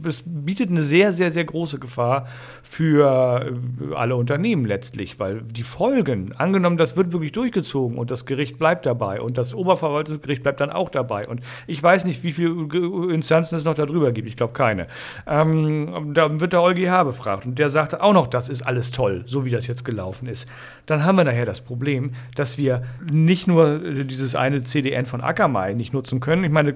das 0.02 0.23
bietet 0.25 0.71
eine 0.71 0.83
sehr, 0.83 1.12
sehr, 1.12 1.31
sehr 1.31 1.45
große 1.45 1.78
Gefahr 1.78 2.26
für 2.62 3.52
äh, 3.90 3.95
alle 3.95 4.16
Unternehmen 4.16 4.64
letztlich, 4.64 5.19
weil 5.19 5.43
die 5.43 5.62
Folgen, 5.62 6.33
angenommen, 6.37 6.76
das 6.76 6.97
wird 6.97 7.12
wirklich 7.12 7.33
durchgezogen 7.33 7.99
und 7.99 8.11
das 8.11 8.26
Gericht 8.26 8.59
bleibt 8.59 8.87
dabei 8.87 9.21
und 9.21 9.38
das 9.38 9.54
Oberverwaltungsgericht 9.54 10.43
bleibt 10.43 10.61
dann 10.61 10.71
auch 10.71 10.88
dabei 10.88 11.26
und 11.28 11.40
ich 11.66 11.83
weiß 11.83 12.04
nicht, 12.04 12.23
wie 12.23 12.33
viele 12.33 12.66
Instanzen 13.12 13.57
es 13.57 13.64
noch 13.64 13.75
darüber 13.75 14.12
gibt, 14.12 14.28
ich 14.28 14.37
glaube 14.37 14.52
keine. 14.52 14.87
Ähm, 15.26 16.12
da 16.14 16.40
wird 16.40 16.52
der 16.52 16.62
EuGH 16.62 17.04
befragt 17.04 17.47
und 17.47 17.59
der 17.59 17.71
sagt 17.71 18.00
auch 18.00 18.12
noch, 18.12 18.26
das 18.26 18.49
ist 18.49 18.62
alles 18.62 18.90
toll, 18.90 19.25
so 19.26 19.45
wie 19.45 19.50
das 19.50 19.66
jetzt 19.66 19.85
gelaufen 19.85 20.28
ist. 20.28 20.49
Dann 20.87 21.04
haben 21.04 21.16
wir 21.16 21.25
nachher 21.25 21.47
das 21.47 21.61
Problem, 21.61 22.12
dass 22.35 22.59
wir 22.59 22.83
nicht 23.11 23.47
nur 23.47 23.85
äh, 23.85 24.04
dieses 24.04 24.35
eine 24.35 24.64
CDN 24.64 25.07
von 25.07 25.21
Akamai 25.23 25.73
nicht 25.75 25.93
nutzen 25.93 26.21
können. 26.21 26.45
Ich 26.45 26.50
meine, 26.50 26.75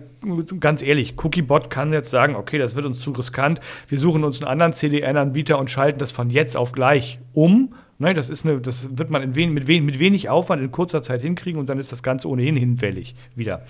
ganz 0.61 0.83
ehrlich, 0.83 0.88
Cookiebot 1.16 1.71
kann 1.71 1.92
jetzt 1.92 2.11
sagen, 2.11 2.37
okay, 2.37 2.59
das 2.59 2.76
wird 2.76 2.87
uns 2.87 3.00
zu 3.00 3.11
riskant, 3.12 3.61
wir 3.88 3.99
suchen 3.99 4.25
uns 4.25 4.40
einen 4.40 4.50
anderen 4.50 4.73
CDN-Anbieter 4.73 5.59
und 5.59 5.71
schalten 5.71 5.99
das 5.99 6.12
von 6.12 6.30
jetzt 6.30 6.57
auf 6.57 6.73
gleich 6.73 7.18
um. 7.35 7.75
Ne, 8.00 8.14
das, 8.14 8.30
ist 8.30 8.47
eine, 8.47 8.61
das 8.61 8.97
wird 8.97 9.11
man 9.11 9.35
wen, 9.35 9.52
mit, 9.52 9.66
wen, 9.66 9.85
mit 9.85 9.99
wenig 9.99 10.28
Aufwand 10.28 10.62
in 10.62 10.71
kurzer 10.71 11.02
Zeit 11.02 11.21
hinkriegen 11.21 11.59
und 11.59 11.68
dann 11.68 11.80
ist 11.80 11.90
das 11.90 12.02
Ganze 12.04 12.28
ohnehin 12.28 12.57
hinfällig 12.57 13.16
wieder. 13.35 13.62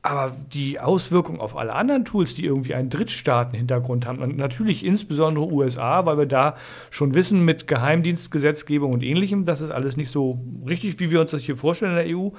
Aber 0.00 0.34
die 0.54 0.80
Auswirkungen 0.80 1.40
auf 1.40 1.56
alle 1.56 1.74
anderen 1.74 2.04
Tools, 2.04 2.34
die 2.34 2.44
irgendwie 2.44 2.74
einen 2.74 2.88
Drittstaaten-Hintergrund 2.88 4.06
haben, 4.06 4.20
und 4.20 4.36
natürlich 4.36 4.84
insbesondere 4.84 5.52
USA, 5.52 6.06
weil 6.06 6.16
wir 6.16 6.26
da 6.26 6.56
schon 6.90 7.14
wissen 7.14 7.44
mit 7.44 7.66
Geheimdienstgesetzgebung 7.66 8.92
und 8.92 9.02
ähnlichem, 9.02 9.44
das 9.44 9.60
ist 9.60 9.70
alles 9.70 9.96
nicht 9.98 10.10
so 10.10 10.40
richtig, 10.66 10.98
wie 11.00 11.10
wir 11.10 11.20
uns 11.20 11.32
das 11.32 11.42
hier 11.42 11.56
vorstellen 11.56 11.98
in 11.98 12.06
der 12.06 12.16
EU. 12.16 12.30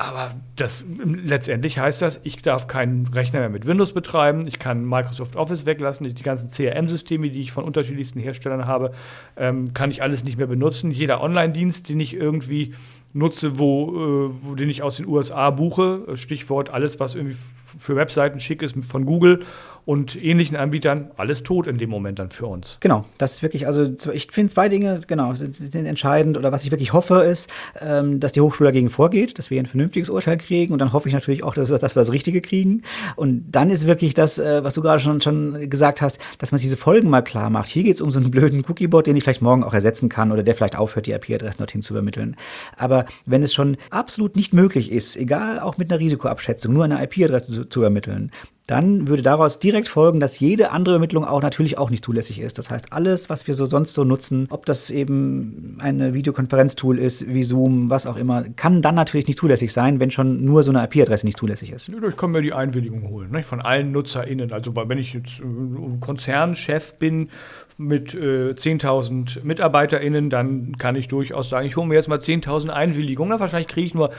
Aber 0.00 0.30
das, 0.56 0.86
letztendlich 1.04 1.78
heißt 1.78 2.00
das, 2.00 2.20
ich 2.22 2.40
darf 2.40 2.68
keinen 2.68 3.06
Rechner 3.08 3.40
mehr 3.40 3.50
mit 3.50 3.66
Windows 3.66 3.92
betreiben, 3.92 4.46
ich 4.46 4.58
kann 4.58 4.88
Microsoft 4.88 5.36
Office 5.36 5.66
weglassen, 5.66 6.14
die 6.14 6.22
ganzen 6.22 6.48
CRM-Systeme, 6.48 7.28
die 7.28 7.42
ich 7.42 7.52
von 7.52 7.64
unterschiedlichsten 7.64 8.18
Herstellern 8.18 8.66
habe, 8.66 8.92
ähm, 9.36 9.74
kann 9.74 9.90
ich 9.90 10.02
alles 10.02 10.24
nicht 10.24 10.38
mehr 10.38 10.46
benutzen. 10.46 10.90
Jeder 10.90 11.20
Online-Dienst, 11.20 11.90
den 11.90 12.00
ich 12.00 12.14
irgendwie 12.14 12.72
nutze, 13.12 13.58
wo, 13.58 14.30
äh, 14.30 14.30
wo 14.40 14.54
den 14.54 14.70
ich 14.70 14.82
aus 14.82 14.96
den 14.96 15.06
USA 15.06 15.50
buche, 15.50 16.16
Stichwort 16.16 16.70
alles, 16.70 16.98
was 16.98 17.14
irgendwie 17.14 17.36
für 17.66 17.94
Webseiten 17.94 18.40
schick 18.40 18.62
ist 18.62 18.82
von 18.86 19.04
Google 19.04 19.44
und 19.84 20.22
ähnlichen 20.22 20.56
Anbietern 20.56 21.10
alles 21.16 21.42
tot 21.42 21.66
in 21.66 21.78
dem 21.78 21.90
Moment 21.90 22.18
dann 22.18 22.30
für 22.30 22.46
uns. 22.46 22.78
Genau, 22.80 23.04
das 23.18 23.34
ist 23.34 23.42
wirklich, 23.42 23.66
also 23.66 23.84
ich 24.12 24.30
finde 24.30 24.52
zwei 24.52 24.68
Dinge, 24.68 25.00
genau, 25.06 25.34
sind, 25.34 25.54
sind, 25.54 25.86
entscheidend 25.86 26.36
oder 26.38 26.52
was 26.52 26.64
ich 26.64 26.70
wirklich 26.70 26.92
hoffe 26.92 27.22
ist, 27.22 27.50
ähm, 27.80 28.20
dass 28.20 28.32
die 28.32 28.40
Hochschule 28.40 28.68
dagegen 28.68 28.90
vorgeht, 28.90 29.38
dass 29.38 29.50
wir 29.50 29.60
ein 29.60 29.66
vernünftiges 29.66 30.10
Urteil 30.10 30.36
kriegen 30.36 30.72
und 30.72 30.78
dann 30.78 30.92
hoffe 30.92 31.08
ich 31.08 31.14
natürlich 31.14 31.42
auch, 31.42 31.54
dass, 31.54 31.68
dass 31.68 31.96
wir 31.96 32.00
das 32.00 32.12
Richtige 32.12 32.40
kriegen 32.40 32.82
und 33.16 33.50
dann 33.50 33.70
ist 33.70 33.86
wirklich 33.86 34.14
das, 34.14 34.38
äh, 34.38 34.62
was 34.62 34.74
du 34.74 34.82
gerade 34.82 35.00
schon, 35.00 35.20
schon 35.20 35.68
gesagt 35.70 36.02
hast, 36.02 36.18
dass 36.38 36.52
man 36.52 36.60
diese 36.60 36.76
Folgen 36.76 37.08
mal 37.10 37.22
klar 37.22 37.50
macht. 37.50 37.68
Hier 37.68 37.82
geht 37.82 37.94
es 37.94 38.00
um 38.00 38.10
so 38.10 38.20
einen 38.20 38.30
blöden 38.30 38.64
Cookiebot, 38.68 39.06
den 39.06 39.16
ich 39.16 39.24
vielleicht 39.24 39.42
morgen 39.42 39.64
auch 39.64 39.74
ersetzen 39.74 40.08
kann 40.08 40.32
oder 40.32 40.42
der 40.42 40.54
vielleicht 40.54 40.76
aufhört, 40.76 41.06
die 41.06 41.12
IP-Adressen 41.12 41.58
dorthin 41.58 41.82
zu 41.82 41.94
übermitteln. 41.94 42.36
Aber 42.76 43.06
wenn 43.26 43.42
es 43.42 43.54
schon 43.54 43.76
absolut 43.90 44.36
nicht 44.36 44.52
möglich 44.52 44.92
ist, 44.92 45.16
egal 45.16 45.60
auch 45.60 45.78
mit 45.78 45.90
einer 45.90 46.00
Risikoabschätzung, 46.00 46.72
nur 46.72 46.84
eine 46.84 47.02
IP-Adresse 47.02 47.52
zu, 47.52 47.64
zu 47.68 47.80
übermitteln, 47.80 48.30
dann 48.70 49.08
würde 49.08 49.22
daraus 49.22 49.58
direkt 49.58 49.88
folgen, 49.88 50.20
dass 50.20 50.38
jede 50.38 50.70
andere 50.70 50.94
Ermittlung 50.94 51.24
auch 51.24 51.42
natürlich 51.42 51.76
auch 51.76 51.90
nicht 51.90 52.04
zulässig 52.04 52.40
ist. 52.40 52.56
Das 52.56 52.70
heißt, 52.70 52.92
alles, 52.92 53.28
was 53.28 53.46
wir 53.46 53.54
so 53.54 53.66
sonst 53.66 53.94
so 53.94 54.04
nutzen, 54.04 54.46
ob 54.50 54.64
das 54.64 54.90
eben 54.90 55.78
eine 55.80 56.14
Videokonferenztool 56.14 56.98
ist, 56.98 57.26
wie 57.26 57.42
Zoom, 57.42 57.90
was 57.90 58.06
auch 58.06 58.16
immer, 58.16 58.44
kann 58.56 58.80
dann 58.80 58.94
natürlich 58.94 59.26
nicht 59.26 59.38
zulässig 59.38 59.72
sein, 59.72 59.98
wenn 59.98 60.10
schon 60.12 60.44
nur 60.44 60.62
so 60.62 60.70
eine 60.70 60.84
IP-Adresse 60.84 61.26
nicht 61.26 61.38
zulässig 61.38 61.72
ist. 61.72 61.88
Ich 61.88 62.16
kann 62.16 62.30
mir 62.30 62.42
die 62.42 62.52
Einwilligung 62.52 63.08
holen, 63.08 63.32
ne? 63.32 63.42
von 63.42 63.60
allen 63.60 63.90
NutzerInnen. 63.90 64.52
Also 64.52 64.74
wenn 64.76 64.98
ich 64.98 65.14
jetzt 65.14 65.40
äh, 65.40 65.98
Konzernchef 66.00 66.94
bin 66.94 67.30
mit 67.76 68.14
äh, 68.14 68.52
10.000 68.52 69.42
MitarbeiterInnen, 69.42 70.30
dann 70.30 70.76
kann 70.78 70.94
ich 70.94 71.08
durchaus 71.08 71.48
sagen, 71.48 71.66
ich 71.66 71.76
hole 71.76 71.88
mir 71.88 71.94
jetzt 71.94 72.08
mal 72.08 72.18
10.000 72.18 72.68
Einwilligungen. 72.68 73.30
Na, 73.30 73.40
wahrscheinlich 73.40 73.68
kriege 73.68 73.86
ich 73.86 73.94
nur 73.94 74.10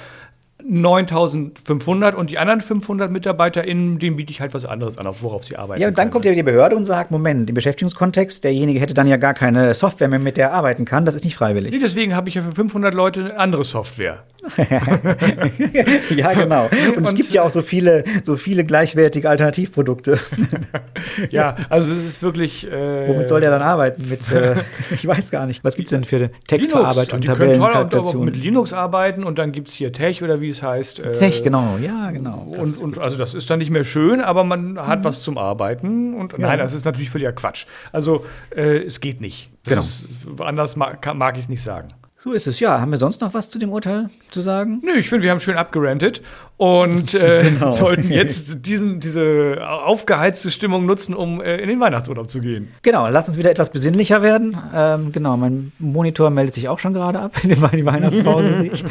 9500 0.63 2.15
und 2.15 2.30
die 2.30 2.38
anderen 2.38 2.62
500 2.62 3.12
MitarbeiterInnen, 3.12 4.00
denen 4.00 4.15
biete 4.15 4.32
ich 4.32 4.41
halt 4.41 4.53
was 4.53 4.65
anderes 4.65 4.98
an, 4.98 5.08
worauf 5.22 5.46
sie 5.46 5.56
arbeiten. 5.56 5.82
Ja, 5.82 5.88
und 5.88 5.98
dann 5.98 6.06
können. 6.06 6.12
kommt 6.13 6.25
ja 6.25 6.34
die 6.34 6.44
Behörde 6.44 6.75
und 6.75 6.86
sagt: 6.86 7.12
Moment, 7.12 7.50
im 7.50 7.53
Beschäftigungskontext, 7.56 8.44
derjenige 8.44 8.80
hätte 8.80 8.94
dann 8.94 9.08
ja 9.08 9.18
gar 9.18 9.34
keine 9.34 9.74
Software 9.74 10.08
mehr, 10.08 10.20
mit 10.20 10.38
der 10.38 10.50
er 10.50 10.53
arbeiten 10.53 10.86
kann. 10.86 11.06
Das 11.06 11.15
ist 11.15 11.24
nicht 11.24 11.36
freiwillig. 11.36 11.72
Nee, 11.72 11.80
deswegen 11.80 12.15
habe 12.15 12.30
ich 12.30 12.36
ja 12.36 12.41
für 12.41 12.51
500 12.51 12.94
Leute 12.94 13.22
eine 13.22 13.38
andere 13.38 13.63
Software. 13.63 14.24
ja, 16.15 16.33
genau. 16.33 16.69
Und, 16.88 16.98
und, 16.98 17.07
es 17.07 17.15
gibt 17.15 17.31
ja 17.33 17.43
auch 17.43 17.50
so 17.50 17.62
viele, 17.62 18.03
so 18.24 18.36
viele 18.36 18.63
gleichwertige 18.63 19.29
Alternativprodukte. 19.29 20.19
ja, 21.29 21.55
also 21.69 21.93
es 21.93 22.05
ist 22.05 22.24
wirklich. 22.24 22.69
Äh, 22.69 23.07
Womit 23.07 23.29
soll 23.29 23.39
der 23.39 23.51
dann 23.51 23.62
arbeiten? 23.62 24.10
Mit, 24.10 24.31
äh, 24.31 24.55
ich 24.91 25.05
weiß 25.05 25.29
gar 25.31 25.45
nicht. 25.45 25.63
Was 25.63 25.75
gibt 25.75 25.91
es 25.91 25.91
denn 25.91 26.03
für 26.03 26.31
Textverarbeitung. 26.48 27.21
Die 27.21 27.29
auch 27.29 28.13
mit 28.15 28.36
Linux 28.36 28.74
arbeiten 28.74 29.24
und 29.24 29.38
dann 29.38 29.51
gibt 29.51 29.67
es 29.67 29.74
hier 29.74 29.93
Tech 29.93 30.24
oder 30.24 30.41
wie 30.41 30.50
es 30.50 30.63
heißt. 30.63 31.00
Äh, 31.00 31.12
Tech, 31.12 31.43
genau, 31.43 31.77
ja, 31.81 32.12
genau. 32.12 32.51
Und, 32.57 32.77
und 32.79 32.98
also 32.98 33.17
das 33.17 33.33
ist 33.33 33.50
dann 33.50 33.60
nicht 33.60 33.69
mehr 33.69 33.83
schön, 33.83 34.21
aber 34.21 34.43
man 34.43 34.79
hat 34.79 35.00
mhm. 35.00 35.03
was 35.03 35.21
zum 35.21 35.38
Arbeiten. 35.38 36.15
Und 36.15 36.33
ja. 36.33 36.39
nein, 36.39 36.60
das 36.60 36.74
ist 36.74 36.86
natürlich 36.86 37.10
völliger 37.10 37.33
Quatsch. 37.33 37.65
Also 37.91 38.25
äh, 38.55 38.79
es 38.83 39.00
geht 39.00 39.21
nicht. 39.21 39.51
Das 39.63 39.69
genau. 39.69 39.81
Ist, 40.33 40.41
anders 40.41 40.75
mag, 40.75 41.13
mag 41.15 41.38
ich 41.38 41.43
es 41.43 41.50
nicht 41.50 41.62
sagen. 41.62 41.93
So 42.23 42.33
ist 42.33 42.45
es, 42.45 42.59
ja. 42.59 42.79
Haben 42.79 42.91
wir 42.91 42.99
sonst 42.99 43.19
noch 43.21 43.33
was 43.33 43.49
zu 43.49 43.57
dem 43.57 43.71
Urteil 43.71 44.11
zu 44.29 44.41
sagen? 44.41 44.79
Nö, 44.83 44.93
ich 44.99 45.09
finde, 45.09 45.23
wir 45.23 45.31
haben 45.31 45.39
schön 45.39 45.57
abgerantet 45.57 46.21
und 46.55 47.15
äh, 47.15 47.41
genau. 47.49 47.71
sollten 47.71 48.11
jetzt 48.11 48.63
diesen, 48.63 48.99
diese 48.99 49.57
aufgeheizte 49.67 50.51
Stimmung 50.51 50.85
nutzen, 50.85 51.15
um 51.15 51.41
äh, 51.41 51.57
in 51.57 51.67
den 51.67 51.79
Weihnachtsurlaub 51.79 52.29
zu 52.29 52.39
gehen. 52.39 52.67
Genau, 52.83 53.07
lass 53.07 53.27
uns 53.27 53.39
wieder 53.39 53.49
etwas 53.49 53.71
besinnlicher 53.71 54.21
werden. 54.21 54.55
Ähm, 54.71 55.12
genau, 55.12 55.36
mein 55.36 55.71
Monitor 55.79 56.29
meldet 56.29 56.53
sich 56.53 56.69
auch 56.69 56.77
schon 56.77 56.93
gerade 56.93 57.19
ab, 57.19 57.43
in 57.43 57.49
die 57.49 57.60
Weihnachtspause 57.60 58.53
sehe 58.53 58.71
ich. 58.71 58.86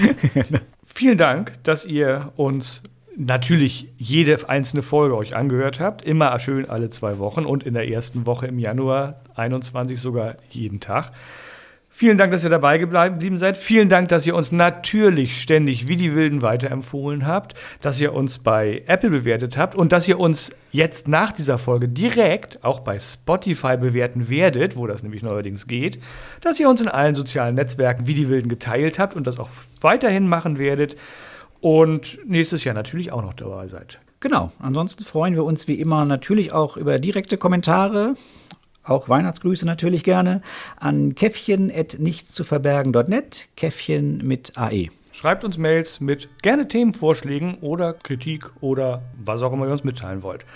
Vielen 0.84 1.16
Dank, 1.16 1.52
dass 1.62 1.86
ihr 1.86 2.32
uns 2.34 2.82
natürlich 3.16 3.92
jede 3.96 4.48
einzelne 4.48 4.82
Folge 4.82 5.16
euch 5.16 5.36
angehört 5.36 5.78
habt. 5.78 6.04
Immer 6.04 6.36
schön 6.40 6.68
alle 6.68 6.90
zwei 6.90 7.20
Wochen 7.20 7.44
und 7.44 7.62
in 7.62 7.74
der 7.74 7.88
ersten 7.88 8.26
Woche 8.26 8.48
im 8.48 8.58
Januar 8.58 9.20
21 9.36 10.00
sogar 10.00 10.34
jeden 10.50 10.80
Tag. 10.80 11.12
Vielen 12.00 12.16
Dank, 12.16 12.32
dass 12.32 12.44
ihr 12.44 12.48
dabei 12.48 12.78
geblieben 12.78 13.36
seid. 13.36 13.58
Vielen 13.58 13.90
Dank, 13.90 14.08
dass 14.08 14.26
ihr 14.26 14.34
uns 14.34 14.52
natürlich 14.52 15.42
ständig 15.42 15.86
wie 15.86 15.96
die 15.96 16.14
Wilden 16.14 16.40
weiterempfohlen 16.40 17.26
habt, 17.26 17.52
dass 17.82 18.00
ihr 18.00 18.14
uns 18.14 18.38
bei 18.38 18.82
Apple 18.86 19.10
bewertet 19.10 19.58
habt 19.58 19.74
und 19.74 19.92
dass 19.92 20.08
ihr 20.08 20.18
uns 20.18 20.50
jetzt 20.72 21.08
nach 21.08 21.30
dieser 21.30 21.58
Folge 21.58 21.88
direkt 21.88 22.64
auch 22.64 22.80
bei 22.80 22.98
Spotify 22.98 23.76
bewerten 23.76 24.30
werdet, 24.30 24.78
wo 24.78 24.86
das 24.86 25.02
nämlich 25.02 25.22
neuerdings 25.22 25.66
geht, 25.66 25.98
dass 26.40 26.58
ihr 26.58 26.70
uns 26.70 26.80
in 26.80 26.88
allen 26.88 27.14
sozialen 27.14 27.54
Netzwerken 27.54 28.06
wie 28.06 28.14
die 28.14 28.30
Wilden 28.30 28.48
geteilt 28.48 28.98
habt 28.98 29.14
und 29.14 29.26
das 29.26 29.38
auch 29.38 29.50
weiterhin 29.82 30.26
machen 30.26 30.58
werdet 30.58 30.96
und 31.60 32.18
nächstes 32.26 32.64
Jahr 32.64 32.74
natürlich 32.74 33.12
auch 33.12 33.20
noch 33.20 33.34
dabei 33.34 33.68
seid. 33.68 33.98
Genau. 34.20 34.52
Ansonsten 34.58 35.04
freuen 35.04 35.34
wir 35.34 35.44
uns 35.44 35.68
wie 35.68 35.74
immer 35.74 36.06
natürlich 36.06 36.52
auch 36.52 36.78
über 36.78 36.98
direkte 36.98 37.36
Kommentare 37.36 38.14
auch 38.84 39.08
Weihnachtsgrüße 39.08 39.64
natürlich 39.66 40.04
gerne 40.04 40.42
an 40.76 41.14
käffchen.nichtszuverbergen.net, 41.14 43.48
Käffchen 43.56 44.26
mit 44.26 44.52
AE. 44.56 44.88
Schreibt 45.12 45.44
uns 45.44 45.58
Mails 45.58 46.00
mit 46.00 46.28
gerne 46.42 46.66
Themenvorschlägen 46.68 47.58
oder 47.60 47.94
Kritik 47.94 48.50
oder 48.60 49.02
was 49.22 49.42
auch 49.42 49.52
immer 49.52 49.66
ihr 49.66 49.72
uns 49.72 49.84
mitteilen 49.84 50.22
wollt. 50.22 50.46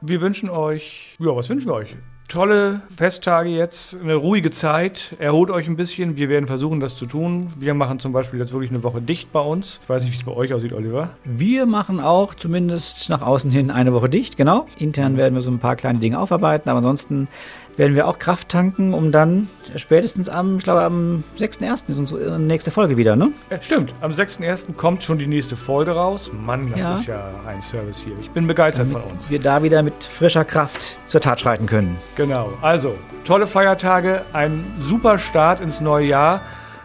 Wir 0.00 0.20
wünschen 0.20 0.48
euch, 0.48 1.16
ja, 1.18 1.34
was 1.36 1.50
wünschen 1.50 1.68
wir 1.68 1.74
euch? 1.74 1.96
Tolle 2.30 2.80
Festtage 2.96 3.50
jetzt, 3.50 3.96
eine 4.00 4.14
ruhige 4.14 4.50
Zeit. 4.50 5.16
Erholt 5.18 5.50
euch 5.50 5.66
ein 5.66 5.76
bisschen. 5.76 6.16
Wir 6.16 6.28
werden 6.28 6.46
versuchen, 6.46 6.80
das 6.80 6.96
zu 6.96 7.04
tun. 7.04 7.52
Wir 7.58 7.74
machen 7.74 7.98
zum 7.98 8.12
Beispiel 8.12 8.38
jetzt 8.38 8.52
wirklich 8.52 8.70
eine 8.70 8.82
Woche 8.82 9.02
dicht 9.02 9.32
bei 9.32 9.40
uns. 9.40 9.80
Ich 9.82 9.88
weiß 9.88 10.02
nicht, 10.02 10.12
wie 10.12 10.16
es 10.16 10.22
bei 10.22 10.32
euch 10.32 10.54
aussieht, 10.54 10.72
Oliver. 10.72 11.10
Wir 11.24 11.66
machen 11.66 12.00
auch 12.00 12.34
zumindest 12.34 13.10
nach 13.10 13.20
außen 13.20 13.50
hin 13.50 13.70
eine 13.70 13.92
Woche 13.92 14.08
dicht, 14.08 14.36
genau. 14.36 14.66
Intern 14.78 15.16
werden 15.16 15.34
wir 15.34 15.40
so 15.40 15.50
ein 15.50 15.58
paar 15.58 15.76
kleine 15.76 15.98
Dinge 15.98 16.18
aufarbeiten, 16.18 16.70
aber 16.70 16.78
ansonsten 16.78 17.28
werden 17.76 17.96
wir 17.96 18.06
auch 18.06 18.18
Kraft 18.18 18.48
tanken, 18.48 18.94
um 18.94 19.12
dann 19.12 19.48
spätestens 19.76 20.28
am, 20.28 20.58
ich 20.58 20.64
glaube, 20.64 20.82
am 20.82 21.24
6.1. 21.38 21.88
ist 21.88 21.98
unsere 21.98 22.38
nächste 22.38 22.70
Folge 22.70 22.96
wieder, 22.96 23.16
ne? 23.16 23.32
Ja, 23.50 23.60
stimmt. 23.60 23.94
Am 24.00 24.12
6.1. 24.12 24.74
kommt 24.74 25.02
schon 25.02 25.18
die 25.18 25.26
nächste 25.26 25.56
Folge 25.56 25.92
raus. 25.92 26.30
Mann, 26.32 26.70
das 26.70 26.80
ja. 26.80 26.94
ist 26.94 27.06
ja 27.06 27.30
ein 27.46 27.62
Service 27.62 27.98
hier. 27.98 28.14
Ich 28.20 28.30
bin 28.30 28.46
begeistert 28.46 28.88
Damit 28.90 29.02
von 29.02 29.12
uns. 29.12 29.30
wir 29.30 29.40
da 29.40 29.62
wieder 29.62 29.82
mit 29.82 30.04
frischer 30.04 30.44
Kraft 30.44 30.98
zur 31.08 31.20
Tat 31.20 31.40
schreiten 31.40 31.66
können. 31.66 31.96
Genau. 32.16 32.52
Also, 32.60 32.96
tolle 33.24 33.46
Feiertage, 33.46 34.22
ein 34.32 34.64
super 34.80 35.18
Start 35.18 35.60
ins 35.60 35.80
neue 35.80 36.06
Jahr. 36.06 36.42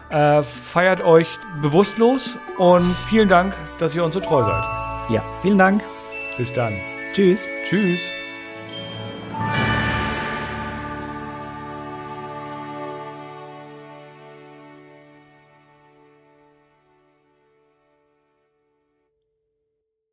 Äh, 0.08 0.42
feiert 0.42 1.04
euch 1.04 1.28
bewusstlos 1.62 2.36
und 2.58 2.94
vielen 3.08 3.28
Dank, 3.28 3.54
dass 3.78 3.94
ihr 3.94 4.04
uns 4.04 4.14
so 4.14 4.20
treu 4.20 4.44
seid. 4.44 4.64
Ja, 5.10 5.24
vielen 5.42 5.58
Dank. 5.58 5.82
Bis 6.38 6.52
dann. 6.52 6.74
Tschüss. 7.12 7.46
Tschüss. 7.68 8.00